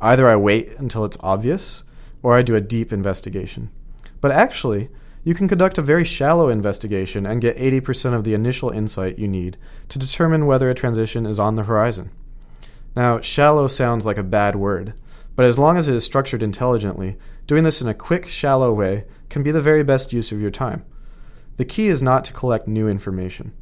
Either 0.00 0.28
I 0.28 0.36
wait 0.36 0.78
until 0.78 1.04
it's 1.04 1.16
obvious, 1.20 1.82
or 2.22 2.36
I 2.36 2.42
do 2.42 2.56
a 2.56 2.60
deep 2.60 2.92
investigation. 2.92 3.70
But 4.20 4.32
actually, 4.32 4.90
you 5.24 5.34
can 5.34 5.48
conduct 5.48 5.78
a 5.78 5.82
very 5.82 6.04
shallow 6.04 6.48
investigation 6.48 7.26
and 7.26 7.40
get 7.40 7.56
80% 7.56 8.14
of 8.14 8.24
the 8.24 8.34
initial 8.34 8.70
insight 8.70 9.18
you 9.18 9.28
need 9.28 9.56
to 9.88 9.98
determine 9.98 10.46
whether 10.46 10.68
a 10.68 10.74
transition 10.74 11.26
is 11.26 11.38
on 11.38 11.54
the 11.54 11.64
horizon. 11.64 12.10
Now, 12.96 13.20
shallow 13.20 13.68
sounds 13.68 14.04
like 14.04 14.18
a 14.18 14.24
bad 14.24 14.56
word, 14.56 14.94
but 15.36 15.46
as 15.46 15.58
long 15.58 15.76
as 15.76 15.88
it 15.88 15.94
is 15.94 16.04
structured 16.04 16.42
intelligently, 16.42 17.16
doing 17.46 17.64
this 17.64 17.80
in 17.80 17.88
a 17.88 17.94
quick, 17.94 18.26
shallow 18.26 18.72
way 18.72 19.04
can 19.30 19.42
be 19.42 19.52
the 19.52 19.62
very 19.62 19.84
best 19.84 20.12
use 20.12 20.32
of 20.32 20.40
your 20.40 20.50
time. 20.50 20.84
The 21.56 21.64
key 21.64 21.88
is 21.88 22.02
not 22.02 22.24
to 22.24 22.32
collect 22.32 22.66
new 22.66 22.88
information. 22.88 23.52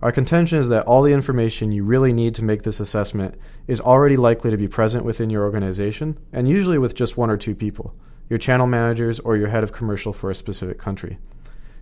Our 0.00 0.12
contention 0.12 0.58
is 0.58 0.68
that 0.68 0.86
all 0.86 1.02
the 1.02 1.12
information 1.12 1.72
you 1.72 1.82
really 1.82 2.12
need 2.12 2.36
to 2.36 2.44
make 2.44 2.62
this 2.62 2.78
assessment 2.78 3.34
is 3.66 3.80
already 3.80 4.16
likely 4.16 4.50
to 4.52 4.56
be 4.56 4.68
present 4.68 5.04
within 5.04 5.28
your 5.28 5.42
organization, 5.42 6.16
and 6.32 6.48
usually 6.48 6.78
with 6.78 6.94
just 6.94 7.16
one 7.16 7.30
or 7.30 7.36
two 7.36 7.56
people 7.56 7.94
your 8.28 8.38
channel 8.38 8.66
managers, 8.66 9.20
or 9.20 9.36
your 9.36 9.48
head 9.48 9.62
of 9.62 9.72
commercial 9.72 10.12
for 10.12 10.30
a 10.30 10.34
specific 10.34 10.78
country. 10.78 11.18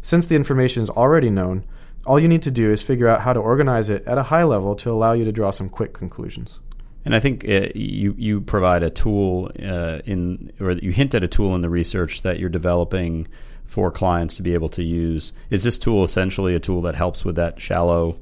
Since 0.02 0.26
the 0.26 0.36
information 0.36 0.82
is 0.82 0.90
already 0.90 1.30
known, 1.30 1.64
all 2.06 2.20
you 2.20 2.28
need 2.28 2.42
to 2.42 2.50
do 2.50 2.70
is 2.70 2.82
figure 2.82 3.09
out 3.09 3.22
how 3.22 3.32
to 3.32 3.40
organize 3.40 3.90
it 3.90 4.06
at 4.06 4.18
a 4.18 4.24
high 4.24 4.44
level 4.44 4.76
to 4.76 4.90
allow 4.90 5.12
you 5.12 5.24
to 5.24 5.32
draw 5.32 5.50
some 5.50 5.68
quick 5.68 5.92
conclusions. 5.92 6.61
And 7.04 7.14
I 7.14 7.20
think 7.20 7.44
uh, 7.48 7.68
you 7.74 8.14
you 8.18 8.40
provide 8.40 8.82
a 8.82 8.90
tool 8.90 9.50
uh, 9.62 10.00
in, 10.04 10.52
or 10.61 10.72
you 10.72 10.90
hint 10.90 11.14
at 11.14 11.22
a 11.22 11.28
tool 11.28 11.54
in 11.54 11.61
the 11.61 11.70
research 11.70 12.22
that 12.22 12.38
you're 12.40 12.48
developing 12.48 13.28
for 13.64 13.90
clients 13.90 14.37
to 14.37 14.42
be 14.42 14.54
able 14.54 14.68
to 14.70 14.82
use. 14.82 15.32
Is 15.50 15.62
this 15.62 15.78
tool 15.78 16.02
essentially 16.04 16.54
a 16.54 16.61
tool 16.61 16.82
that 16.82 16.94
helps 16.94 17.24
with 17.24 17.37
that 17.37 17.61
shallow? 17.61 18.18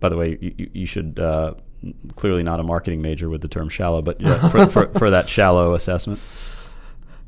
By 0.00 0.08
the 0.08 0.16
way, 0.16 0.38
you, 0.40 0.70
you 0.72 0.86
should 0.86 1.18
uh, 1.18 1.54
clearly 2.16 2.42
not 2.42 2.60
a 2.60 2.62
marketing 2.62 3.02
major 3.02 3.28
with 3.28 3.40
the 3.40 3.48
term 3.48 3.68
shallow, 3.68 4.02
but 4.02 4.20
for, 4.50 4.66
for, 4.66 4.86
for 4.98 5.10
that 5.10 5.28
shallow 5.28 5.74
assessment. 5.74 6.20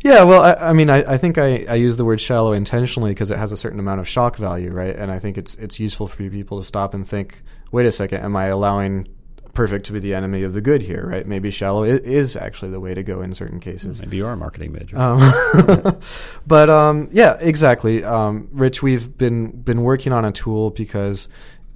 Yeah, 0.05 0.23
well, 0.25 0.43
I, 0.43 0.69
I 0.69 0.73
mean, 0.75 0.91
I, 0.91 1.15
I 1.15 1.17
think 1.17 1.39
I, 1.39 1.65
I 1.67 1.77
use 1.77 1.97
the 1.97 2.05
word 2.05 2.21
shallow 2.21 2.53
intentionally 2.53 3.13
because 3.13 3.31
it 3.31 3.39
has 3.39 3.53
a 3.53 3.57
certain 3.57 3.81
amount 3.81 4.01
of 4.01 4.09
shock 4.09 4.37
value, 4.37 4.71
right? 4.71 4.95
And 4.95 5.11
I 5.11 5.19
think 5.19 5.39
it's 5.39 5.55
it's 5.55 5.81
useful 5.81 6.07
for 6.07 6.29
people 6.29 6.61
to 6.61 6.67
stop 6.67 6.93
and 6.93 7.09
think, 7.09 7.43
wait 7.73 7.87
a 7.87 7.93
second, 7.93 8.21
am 8.21 8.37
I 8.37 8.47
allowing 8.47 9.09
perfect 9.55 9.87
to 9.87 9.93
be 9.93 10.01
the 10.01 10.13
enemy 10.13 10.43
of 10.43 10.53
the 10.53 10.61
good 10.61 10.83
here, 10.83 11.07
right? 11.09 11.27
Maybe 11.27 11.51
shallow 11.51 11.85
is 11.85 12.37
actually 12.37 12.73
the 12.73 12.81
way 12.81 12.93
to 12.93 13.03
go 13.03 13.23
in 13.23 13.33
certain 13.33 13.61
cases. 13.61 14.03
Maybe 14.03 14.19
you 14.19 14.27
are 14.27 14.33
a 14.33 14.37
marketing 14.37 14.73
major. 14.73 14.99
Um, 14.99 15.99
but 16.47 16.69
um, 16.69 17.09
yeah, 17.11 17.39
exactly. 17.41 18.05
Um, 18.05 18.49
Rich, 18.53 18.83
we've 18.83 19.17
been 19.17 19.53
been 19.53 19.85
working 19.85 20.13
on 20.13 20.27
a 20.27 20.33
tool 20.33 20.69
because 20.69 21.29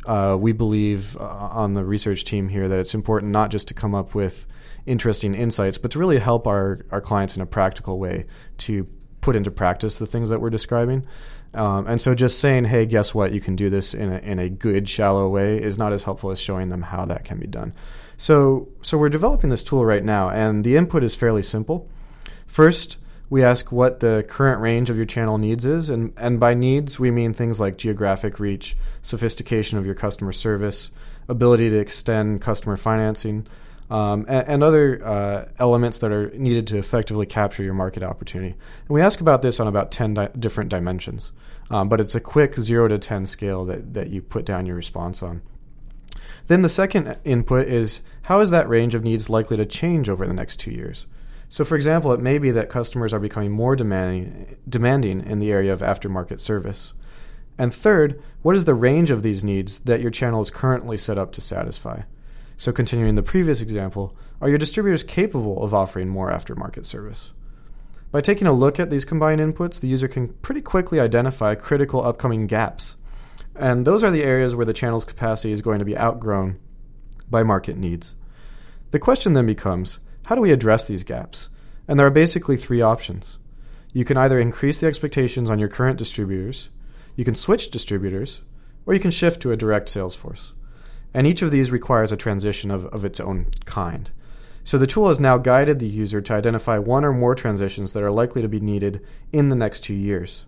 uh, 0.05 0.37
we 0.39 0.53
believe 0.53 1.17
uh, 1.17 1.25
on 1.25 1.73
the 1.73 1.85
research 1.85 2.25
team 2.25 2.49
here 2.49 2.69
that 2.69 2.79
it's 2.79 2.95
important 2.95 3.33
not 3.33 3.51
just 3.51 3.69
to 3.69 3.75
come 3.75 3.95
up 3.95 4.15
with 4.15 4.47
interesting 4.89 5.35
insights, 5.35 5.79
but 5.79 5.91
to 5.93 5.99
really 5.99 6.19
help 6.19 6.47
our, 6.47 6.85
our 6.91 7.01
clients 7.01 7.37
in 7.37 7.43
a 7.43 7.47
practical 7.47 7.99
way 7.99 8.25
to 8.59 8.87
put 9.21 9.37
into 9.37 9.51
practice 9.51 9.99
the 9.99 10.07
things 10.07 10.31
that 10.31 10.41
we're 10.41 10.51
describing. 10.51 11.07
Um, 11.55 11.87
and 11.87 12.01
so 12.01 12.15
just 12.15 12.39
saying, 12.41 12.67
hey, 12.67 12.87
guess 12.87 13.15
what, 13.15 13.33
you 13.33 13.41
can 13.41 13.57
do 13.57 13.71
this 13.71 13.95
in 13.95 14.13
a, 14.13 14.19
in 14.19 14.39
a 14.39 14.49
good, 14.49 14.89
shallow 14.89 15.29
way 15.29 15.61
is 15.61 15.79
not 15.79 15.93
as 15.93 16.03
helpful 16.03 16.31
as 16.31 16.39
showing 16.41 16.69
them 16.69 16.83
how 16.83 17.05
that 17.07 17.25
can 17.25 17.39
be 17.39 17.47
done. 17.47 17.73
So, 18.17 18.69
so 18.83 18.99
we're 18.99 19.09
developing 19.09 19.51
this 19.51 19.65
tool 19.65 19.85
right 19.85 20.05
now, 20.05 20.31
and 20.31 20.65
the 20.65 20.77
input 20.77 21.03
is 21.03 21.15
fairly 21.15 21.43
simple. 21.43 21.89
First, 22.47 22.99
we 23.31 23.43
ask 23.43 23.73
what 23.73 24.01
the 24.01 24.25
current 24.29 24.61
range 24.61 24.91
of 24.91 24.97
your 24.97 25.07
channel 25.07 25.39
needs 25.39 25.65
is, 25.65 25.91
and, 25.91 26.13
and 26.17 26.41
by 26.41 26.55
needs, 26.55 26.99
we 26.99 27.11
mean 27.11 27.33
things 27.33 27.61
like 27.61 27.77
geographic 27.77 28.41
reach, 28.41 28.77
sophistication 29.03 29.79
of 29.79 29.87
your 29.87 29.95
customer 29.95 30.33
service, 30.33 30.91
ability 31.29 31.71
to 31.71 31.79
extend 31.79 32.41
customer 32.41 32.77
financing, 32.77 33.47
um, 33.91 34.27
and, 34.29 34.49
and, 34.49 34.63
other 34.63 35.05
uh, 35.05 35.49
elements 35.59 35.99
that 35.99 36.13
are 36.13 36.31
needed 36.37 36.67
to 36.67 36.79
effectively 36.79 37.25
capture 37.25 37.63
your 37.63 37.75
market 37.75 38.03
opportunity. 38.03 38.51
And 38.51 38.89
we 38.89 39.01
ask 39.01 39.21
about 39.21 39.41
this 39.41 39.61
on 39.61 39.67
about 39.67 39.91
10 39.91 40.15
di- 40.15 40.29
different 40.39 40.69
dimensions, 40.71 41.33
um, 41.71 41.89
but 41.89 42.01
it's 42.01 42.15
a 42.15 42.21
quick 42.21 42.57
0 42.57 42.89
to 42.89 42.99
10 42.99 43.27
scale 43.27 43.65
that, 43.65 43.95
that 43.95 44.11
you 44.11 44.21
put 44.21 44.45
down 44.45 44.67
your 44.67 44.77
response 44.77 45.23
on. 45.23 45.41
Then 46.49 46.63
the 46.63 46.69
second 46.69 47.17
input 47.25 47.69
is 47.69 48.03
how 48.23 48.41
is 48.41 48.51
that 48.51 48.69
range 48.69 48.95
of 48.95 49.05
needs 49.05 49.31
likely 49.31 49.57
to 49.57 49.67
change 49.67 50.09
over 50.09 50.27
the 50.27 50.35
next 50.35 50.59
two 50.59 50.71
years? 50.71 51.07
So, 51.51 51.65
for 51.65 51.77
example, 51.77 52.13
it 52.13 52.21
may 52.21 52.39
be 52.39 52.51
that 52.51 52.69
customers 52.69 53.15
are 53.15 53.21
becoming 53.21 53.53
more 53.53 53.75
demanding, 53.75 54.57
demanding 54.69 55.25
in 55.25 55.39
the 55.39 55.51
area 55.51 55.73
of 55.73 55.81
aftermarket 55.81 56.41
service. 56.41 56.93
And 57.57 57.73
third, 57.73 58.23
what 58.43 58.55
is 58.55 58.67
the 58.67 58.75
range 58.75 59.11
of 59.11 59.23
these 59.23 59.43
needs 59.43 59.81
that 59.81 60.01
your 60.01 60.11
channel 60.11 60.41
is 60.41 60.51
currently 60.51 60.99
set 60.99 61.19
up 61.19 61.33
to 61.33 61.41
satisfy? 61.41 62.03
So, 62.59 62.73
continuing 62.73 63.15
the 63.15 63.23
previous 63.23 63.61
example, 63.61 64.17
are 64.41 64.49
your 64.49 64.59
distributors 64.59 65.05
capable 65.05 65.63
of 65.63 65.73
offering 65.73 66.09
more 66.09 66.33
aftermarket 66.33 66.85
service? 66.85 67.31
By 68.11 68.21
taking 68.21 68.49
a 68.49 68.53
look 68.53 68.81
at 68.81 68.91
these 68.91 69.05
combined 69.05 69.41
inputs, 69.41 69.81
the 69.81 69.87
user 69.87 70.09
can 70.09 70.31
pretty 70.43 70.61
quickly 70.61 70.99
identify 70.99 71.55
critical 71.55 72.05
upcoming 72.05 72.49
gaps. 72.49 72.97
And 73.55 73.87
those 73.87 74.03
are 74.03 74.11
the 74.11 74.25
areas 74.25 74.57
where 74.57 74.67
the 74.67 74.73
channel's 74.73 75.05
capacity 75.05 75.53
is 75.53 75.63
going 75.63 75.79
to 75.79 75.85
be 75.85 75.97
outgrown 75.97 76.59
by 77.31 77.45
market 77.45 77.77
needs. 77.77 78.17
The 78.91 78.99
question 78.99 79.35
then 79.35 79.47
becomes 79.47 80.01
how 80.25 80.35
do 80.35 80.41
we 80.41 80.51
address 80.51 80.85
these 80.85 81.05
gaps? 81.05 81.51
And 81.87 81.97
there 81.97 82.09
are 82.09 82.11
basically 82.11 82.57
three 82.57 82.81
options. 82.81 83.39
You 83.93 84.05
can 84.05 84.17
either 84.17 84.41
increase 84.41 84.81
the 84.81 84.89
expectations 84.89 85.49
on 85.49 85.61
your 85.61 85.69
current 85.69 85.97
distributors, 85.97 86.71
you 87.15 87.25
can 87.25 87.37
switch 87.37 87.71
distributors, 87.71 88.41
or 88.85 88.95
you 88.95 89.01
can 89.01 89.13
shift 89.13 89.41
to 89.43 89.53
a 89.53 89.57
direct 89.57 89.89
sales 89.89 90.17
force. 90.17 90.55
And 91.15 91.27
each 91.27 91.43
of 91.43 91.51
these 91.51 91.71
requires 91.71 92.13
a 92.13 92.17
transition 92.17 92.71
of, 92.71 92.87
of 92.87 93.05
its 93.05 93.21
own 93.21 93.47
kind. 93.65 94.11
So 94.65 94.77
the 94.77 94.87
tool 94.87 95.09
has 95.09 95.19
now 95.19 95.39
guided 95.39 95.79
the 95.79 95.89
user 95.89 96.21
to 96.21 96.35
identify 96.35 96.79
one 96.79 97.05
or 97.05 97.13
more 97.13 97.35
transitions 97.35 97.95
that 97.95 98.03
are 98.03 98.11
likely 98.11 98.43
to 98.43 98.49
be 98.49 98.61
needed 98.61 99.05
in 99.33 99.49
the 99.49 99.57
next 99.57 99.81
two 99.81 99.95
years. 99.95 100.45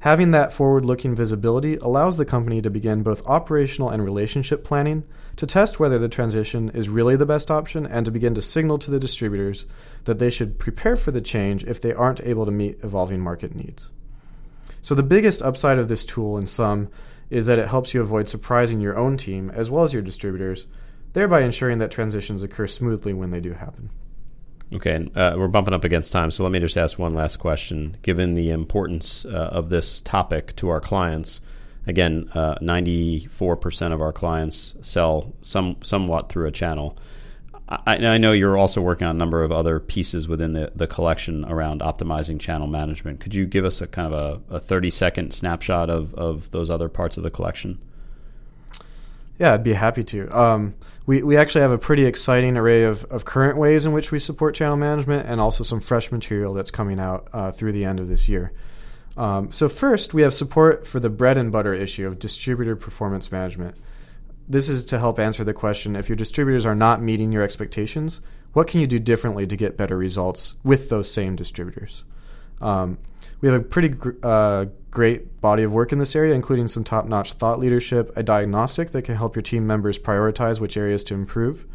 Having 0.00 0.32
that 0.32 0.52
forward 0.52 0.84
looking 0.84 1.14
visibility 1.14 1.76
allows 1.76 2.18
the 2.18 2.26
company 2.26 2.60
to 2.60 2.70
begin 2.70 3.02
both 3.02 3.26
operational 3.26 3.88
and 3.88 4.04
relationship 4.04 4.62
planning 4.62 5.04
to 5.36 5.46
test 5.46 5.80
whether 5.80 5.98
the 5.98 6.08
transition 6.08 6.68
is 6.74 6.88
really 6.88 7.16
the 7.16 7.26
best 7.26 7.50
option 7.50 7.86
and 7.86 8.04
to 8.04 8.12
begin 8.12 8.34
to 8.34 8.42
signal 8.42 8.78
to 8.78 8.90
the 8.90 9.00
distributors 9.00 9.64
that 10.04 10.18
they 10.18 10.30
should 10.30 10.58
prepare 10.58 10.96
for 10.96 11.10
the 11.10 11.20
change 11.20 11.64
if 11.64 11.80
they 11.80 11.94
aren't 11.94 12.20
able 12.20 12.44
to 12.44 12.52
meet 12.52 12.78
evolving 12.82 13.20
market 13.20 13.54
needs. 13.54 13.90
So, 14.82 14.94
the 14.94 15.02
biggest 15.02 15.42
upside 15.42 15.78
of 15.78 15.88
this 15.88 16.04
tool, 16.04 16.36
in 16.38 16.46
sum, 16.46 16.88
is 17.30 17.46
that 17.46 17.58
it 17.58 17.68
helps 17.68 17.94
you 17.94 18.00
avoid 18.00 18.28
surprising 18.28 18.80
your 18.80 18.96
own 18.96 19.16
team 19.16 19.50
as 19.50 19.70
well 19.70 19.84
as 19.84 19.92
your 19.92 20.02
distributors, 20.02 20.66
thereby 21.12 21.40
ensuring 21.42 21.78
that 21.78 21.90
transitions 21.90 22.42
occur 22.42 22.66
smoothly 22.66 23.12
when 23.12 23.30
they 23.30 23.40
do 23.40 23.52
happen. 23.52 23.90
Okay, 24.72 25.08
uh, 25.14 25.34
we're 25.36 25.46
bumping 25.46 25.74
up 25.74 25.84
against 25.84 26.10
time, 26.10 26.30
so 26.30 26.42
let 26.42 26.50
me 26.50 26.58
just 26.58 26.76
ask 26.76 26.98
one 26.98 27.14
last 27.14 27.36
question. 27.36 27.96
Given 28.02 28.34
the 28.34 28.50
importance 28.50 29.24
uh, 29.24 29.50
of 29.52 29.68
this 29.68 30.00
topic 30.00 30.56
to 30.56 30.68
our 30.70 30.80
clients, 30.80 31.40
again, 31.86 32.28
uh, 32.34 32.56
94% 32.56 33.92
of 33.92 34.00
our 34.00 34.12
clients 34.12 34.74
sell 34.82 35.32
some 35.42 35.76
somewhat 35.82 36.28
through 36.28 36.46
a 36.46 36.52
channel. 36.52 36.98
I, 37.68 37.96
I, 37.96 38.18
know 38.18 38.32
you're 38.32 38.56
also 38.56 38.80
working 38.80 39.06
on 39.06 39.16
a 39.16 39.18
number 39.18 39.42
of 39.42 39.50
other 39.50 39.80
pieces 39.80 40.28
within 40.28 40.52
the, 40.52 40.70
the 40.74 40.86
collection 40.86 41.44
around 41.46 41.80
optimizing 41.80 42.38
channel 42.38 42.68
management. 42.68 43.18
Could 43.20 43.34
you 43.34 43.44
give 43.44 43.64
us 43.64 43.80
a 43.80 43.88
kind 43.88 44.12
of 44.12 44.42
a, 44.50 44.56
a 44.56 44.60
30 44.60 44.90
second 44.90 45.34
snapshot 45.34 45.90
of, 45.90 46.14
of 46.14 46.50
those 46.52 46.70
other 46.70 46.88
parts 46.88 47.16
of 47.16 47.24
the 47.24 47.30
collection? 47.30 47.78
Yeah, 49.38 49.52
I'd 49.52 49.64
be 49.64 49.74
happy 49.74 50.02
to. 50.04 50.38
Um, 50.38 50.74
we, 51.04 51.22
we 51.22 51.36
actually 51.36 51.60
have 51.60 51.70
a 51.72 51.78
pretty 51.78 52.06
exciting 52.06 52.56
array 52.56 52.84
of, 52.84 53.04
of 53.06 53.24
current 53.24 53.58
ways 53.58 53.84
in 53.84 53.92
which 53.92 54.10
we 54.10 54.18
support 54.18 54.54
channel 54.54 54.76
management 54.76 55.28
and 55.28 55.40
also 55.40 55.62
some 55.62 55.80
fresh 55.80 56.10
material 56.10 56.54
that's 56.54 56.70
coming 56.70 56.98
out 56.98 57.28
uh, 57.32 57.50
through 57.50 57.72
the 57.72 57.84
end 57.84 58.00
of 58.00 58.08
this 58.08 58.28
year. 58.28 58.52
Um, 59.16 59.50
so, 59.50 59.68
first, 59.68 60.14
we 60.14 60.22
have 60.22 60.34
support 60.34 60.86
for 60.86 61.00
the 61.00 61.08
bread 61.10 61.38
and 61.38 61.50
butter 61.50 61.74
issue 61.74 62.06
of 62.06 62.18
distributor 62.18 62.76
performance 62.76 63.32
management. 63.32 63.74
This 64.48 64.68
is 64.68 64.84
to 64.86 64.98
help 64.98 65.18
answer 65.18 65.44
the 65.44 65.52
question 65.52 65.96
if 65.96 66.08
your 66.08 66.16
distributors 66.16 66.64
are 66.64 66.74
not 66.74 67.02
meeting 67.02 67.32
your 67.32 67.42
expectations, 67.42 68.20
what 68.52 68.68
can 68.68 68.80
you 68.80 68.86
do 68.86 68.98
differently 68.98 69.46
to 69.46 69.56
get 69.56 69.76
better 69.76 69.96
results 69.96 70.54
with 70.62 70.88
those 70.88 71.10
same 71.10 71.36
distributors? 71.36 72.04
Um, 72.60 72.98
we 73.40 73.48
have 73.48 73.60
a 73.60 73.64
pretty 73.64 73.88
gr- 73.88 74.12
uh, 74.22 74.66
great 74.90 75.40
body 75.40 75.62
of 75.62 75.72
work 75.72 75.92
in 75.92 75.98
this 75.98 76.16
area, 76.16 76.34
including 76.34 76.68
some 76.68 76.84
top 76.84 77.06
notch 77.06 77.34
thought 77.34 77.58
leadership, 77.58 78.12
a 78.16 78.22
diagnostic 78.22 78.92
that 78.92 79.02
can 79.02 79.16
help 79.16 79.34
your 79.36 79.42
team 79.42 79.66
members 79.66 79.98
prioritize 79.98 80.60
which 80.60 80.76
areas 80.76 81.04
to 81.04 81.14
improve. 81.14 81.66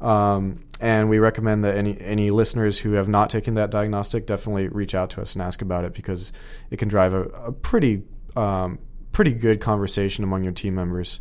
Um, 0.00 0.64
and 0.80 1.10
we 1.10 1.18
recommend 1.18 1.64
that 1.64 1.76
any 1.76 2.00
any 2.00 2.30
listeners 2.30 2.78
who 2.78 2.92
have 2.92 3.08
not 3.08 3.28
taken 3.28 3.54
that 3.54 3.70
diagnostic 3.70 4.26
definitely 4.26 4.68
reach 4.68 4.94
out 4.94 5.10
to 5.10 5.20
us 5.20 5.34
and 5.34 5.42
ask 5.42 5.60
about 5.60 5.84
it 5.84 5.94
because 5.94 6.32
it 6.70 6.78
can 6.78 6.88
drive 6.88 7.12
a, 7.12 7.22
a 7.24 7.52
pretty 7.52 8.02
um, 8.34 8.78
pretty 9.12 9.32
good 9.32 9.60
conversation 9.60 10.24
among 10.24 10.44
your 10.44 10.54
team 10.54 10.74
members 10.74 11.20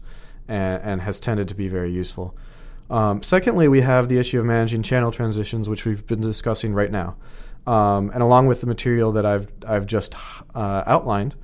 and, 0.49 0.83
and 0.83 1.01
has 1.01 1.19
tended 1.19 1.47
to 1.47 1.55
be 1.55 1.67
very 1.67 1.91
useful. 1.91 2.35
Um, 2.89 3.21
secondly, 3.21 3.67
we 3.67 3.81
have 3.81 4.09
the 4.09 4.17
issue 4.17 4.39
of 4.39 4.45
managing 4.45 4.81
channel 4.83 5.11
transitions, 5.11 5.69
which 5.69 5.85
we've 5.85 6.05
been 6.05 6.21
discussing 6.21 6.73
right 6.73 6.91
now. 6.91 7.15
Um, 7.67 8.09
and 8.13 8.23
along 8.23 8.47
with 8.47 8.61
the 8.61 8.67
material 8.67 9.11
that 9.11 9.25
I've 9.25 9.47
I've 9.67 9.85
just 9.85 10.15
uh, 10.55 10.83
outlined, 10.87 11.35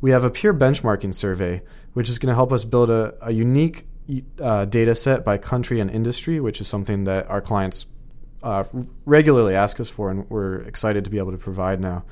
we 0.00 0.10
have 0.10 0.24
a 0.24 0.30
peer 0.30 0.52
benchmarking 0.52 1.14
survey, 1.14 1.62
which 1.92 2.08
is 2.08 2.18
going 2.18 2.28
to 2.28 2.34
help 2.34 2.52
us 2.52 2.64
build 2.64 2.90
a, 2.90 3.14
a 3.20 3.32
unique 3.32 3.86
uh, 4.40 4.64
data 4.64 4.94
set 4.94 5.24
by 5.24 5.38
country 5.38 5.78
and 5.80 5.90
industry, 5.90 6.40
which 6.40 6.60
is 6.60 6.66
something 6.66 7.04
that 7.04 7.28
our 7.30 7.40
clients 7.40 7.86
uh, 8.42 8.64
regularly 9.04 9.54
ask 9.54 9.78
us 9.78 9.88
for, 9.88 10.10
and 10.10 10.28
we're 10.30 10.62
excited 10.62 11.04
to 11.04 11.10
be 11.10 11.18
able 11.18 11.32
to 11.32 11.38
provide 11.38 11.80
now. 11.80 12.04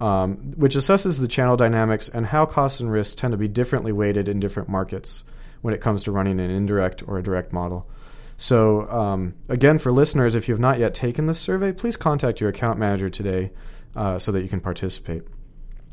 Um, 0.00 0.54
which 0.56 0.76
assesses 0.76 1.20
the 1.20 1.28
channel 1.28 1.58
dynamics 1.58 2.08
and 2.08 2.24
how 2.24 2.46
costs 2.46 2.80
and 2.80 2.90
risks 2.90 3.14
tend 3.14 3.32
to 3.32 3.36
be 3.36 3.48
differently 3.48 3.92
weighted 3.92 4.28
in 4.28 4.40
different 4.40 4.70
markets 4.70 5.24
when 5.62 5.74
it 5.74 5.80
comes 5.80 6.02
to 6.04 6.12
running 6.12 6.40
an 6.40 6.50
indirect 6.50 7.06
or 7.06 7.18
a 7.18 7.22
direct 7.22 7.52
model. 7.52 7.88
So, 8.36 8.90
um, 8.90 9.34
again, 9.48 9.78
for 9.78 9.92
listeners, 9.92 10.34
if 10.34 10.48
you 10.48 10.54
have 10.54 10.60
not 10.60 10.78
yet 10.78 10.94
taken 10.94 11.26
this 11.26 11.38
survey, 11.38 11.72
please 11.72 11.96
contact 11.96 12.40
your 12.40 12.48
account 12.48 12.78
manager 12.78 13.10
today 13.10 13.52
uh, 13.94 14.18
so 14.18 14.32
that 14.32 14.40
you 14.40 14.48
can 14.48 14.60
participate. 14.60 15.22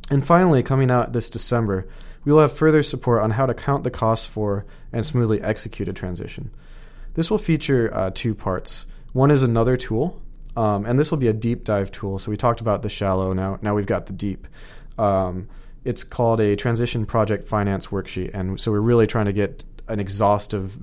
And 0.10 0.26
finally, 0.26 0.64
coming 0.64 0.90
out 0.90 1.12
this 1.12 1.30
December, 1.30 1.88
we 2.24 2.32
will 2.32 2.40
have 2.40 2.54
further 2.54 2.84
support 2.84 3.22
on 3.22 3.32
how 3.32 3.46
to 3.46 3.54
count 3.54 3.84
the 3.84 3.92
costs 3.92 4.26
for 4.26 4.66
and 4.94 5.06
smoothly 5.06 5.42
execute 5.42 5.90
a 5.90 5.94
transition. 5.94 6.52
This 7.16 7.30
will 7.30 7.38
feature 7.38 7.94
uh, 7.94 8.12
two 8.14 8.34
parts. 8.34 8.86
One 9.12 9.32
is 9.32 9.44
another 9.44 9.76
tool, 9.76 10.22
um, 10.56 10.86
and 10.86 10.98
this 10.98 11.12
will 11.12 11.18
be 11.18 11.28
a 11.28 11.34
deep 11.34 11.64
dive 11.64 11.92
tool. 11.92 12.20
So 12.20 12.32
we 12.32 12.38
talked 12.38 12.62
about 12.62 12.82
the 12.82 12.90
shallow, 12.90 13.34
now 13.34 13.60
now 13.62 13.76
we've 13.76 13.86
got 13.86 14.06
the 14.06 14.14
deep. 14.14 14.48
Um, 14.98 15.50
it's 15.88 16.04
called 16.04 16.42
a 16.42 16.56
transition 16.58 17.06
project 17.06 17.48
finance 17.48 17.88
worksheet, 17.88 18.32
and 18.34 18.60
so 18.60 18.72
we're 18.72 18.82
really 18.82 19.08
trying 19.08 19.28
to 19.28 19.34
get 19.34 19.64
an 19.88 20.02
exhaustive 20.02 20.78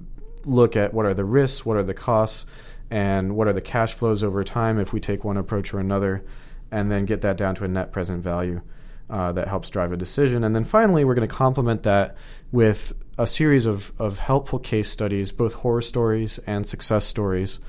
look 0.46 0.76
at 0.76 0.94
what 0.94 1.04
are 1.04 1.12
the 1.12 1.26
risks, 1.26 1.66
what 1.66 1.76
are 1.76 1.82
the 1.82 1.92
costs, 1.92 2.46
and 2.90 3.36
what 3.36 3.46
are 3.46 3.52
the 3.52 3.60
cash 3.60 3.92
flows 3.92 4.24
over 4.24 4.42
time 4.44 4.78
if 4.78 4.94
we 4.94 5.00
take 5.00 5.22
one 5.22 5.36
approach 5.36 5.74
or 5.74 5.78
another, 5.78 6.24
and 6.70 6.90
then 6.90 7.04
get 7.04 7.20
that 7.20 7.36
down 7.36 7.54
to 7.54 7.64
a 7.64 7.68
net 7.68 7.92
present 7.92 8.22
value. 8.24 8.62
Uh, 9.10 9.32
that 9.32 9.48
helps 9.48 9.68
drive 9.68 9.92
a 9.92 9.98
decision. 9.98 10.42
And 10.44 10.56
then 10.56 10.64
finally, 10.64 11.04
we're 11.04 11.14
going 11.14 11.28
to 11.28 11.34
complement 11.34 11.82
that 11.82 12.16
with 12.50 12.94
a 13.18 13.26
series 13.26 13.66
of, 13.66 13.92
of 13.98 14.18
helpful 14.18 14.58
case 14.58 14.88
studies, 14.88 15.30
both 15.30 15.52
horror 15.52 15.82
stories 15.82 16.40
and 16.46 16.66
success 16.66 17.04
stories, 17.04 17.60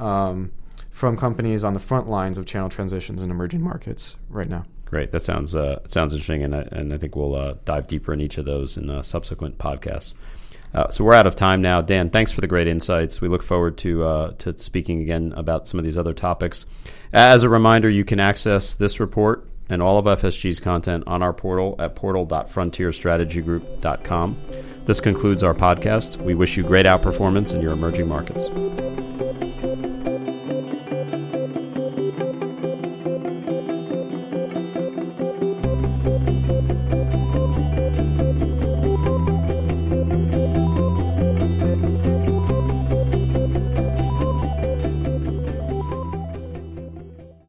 um, 0.00 0.50
from 0.90 1.18
companies 1.18 1.62
on 1.62 1.74
the 1.74 1.78
front 1.78 2.08
lines 2.08 2.38
of 2.38 2.46
channel 2.46 2.70
transitions 2.70 3.22
in 3.22 3.30
emerging 3.30 3.60
markets 3.60 4.16
right 4.30 4.48
now. 4.48 4.64
Great, 4.88 5.12
that 5.12 5.22
sounds 5.22 5.54
uh, 5.54 5.80
sounds 5.86 6.14
interesting, 6.14 6.42
and 6.42 6.56
I, 6.56 6.60
and 6.72 6.94
I 6.94 6.98
think 6.98 7.14
we'll 7.14 7.34
uh, 7.34 7.56
dive 7.66 7.86
deeper 7.86 8.14
in 8.14 8.22
each 8.22 8.38
of 8.38 8.46
those 8.46 8.78
in 8.78 8.88
uh, 8.88 9.02
subsequent 9.02 9.58
podcasts. 9.58 10.14
Uh, 10.72 10.90
so 10.90 11.04
we're 11.04 11.12
out 11.12 11.26
of 11.26 11.34
time 11.34 11.60
now. 11.60 11.82
Dan, 11.82 12.08
thanks 12.08 12.32
for 12.32 12.40
the 12.40 12.46
great 12.46 12.66
insights. 12.66 13.20
We 13.20 13.28
look 13.28 13.42
forward 13.42 13.76
to 13.78 14.04
uh, 14.04 14.30
to 14.38 14.56
speaking 14.58 15.02
again 15.02 15.34
about 15.36 15.68
some 15.68 15.78
of 15.78 15.84
these 15.84 15.98
other 15.98 16.14
topics. 16.14 16.64
As 17.12 17.42
a 17.42 17.50
reminder, 17.50 17.90
you 17.90 18.04
can 18.04 18.18
access 18.18 18.74
this 18.74 18.98
report 18.98 19.46
and 19.68 19.82
all 19.82 19.98
of 19.98 20.06
FSG's 20.06 20.60
content 20.60 21.04
on 21.06 21.22
our 21.22 21.34
portal 21.34 21.76
at 21.78 21.94
portal.frontierstrategygroup.com. 21.94 24.38
This 24.86 25.00
concludes 25.00 25.42
our 25.42 25.52
podcast. 25.52 26.16
We 26.16 26.34
wish 26.34 26.56
you 26.56 26.62
great 26.62 26.86
outperformance 26.86 27.54
in 27.54 27.60
your 27.60 27.72
emerging 27.72 28.08
markets. 28.08 28.48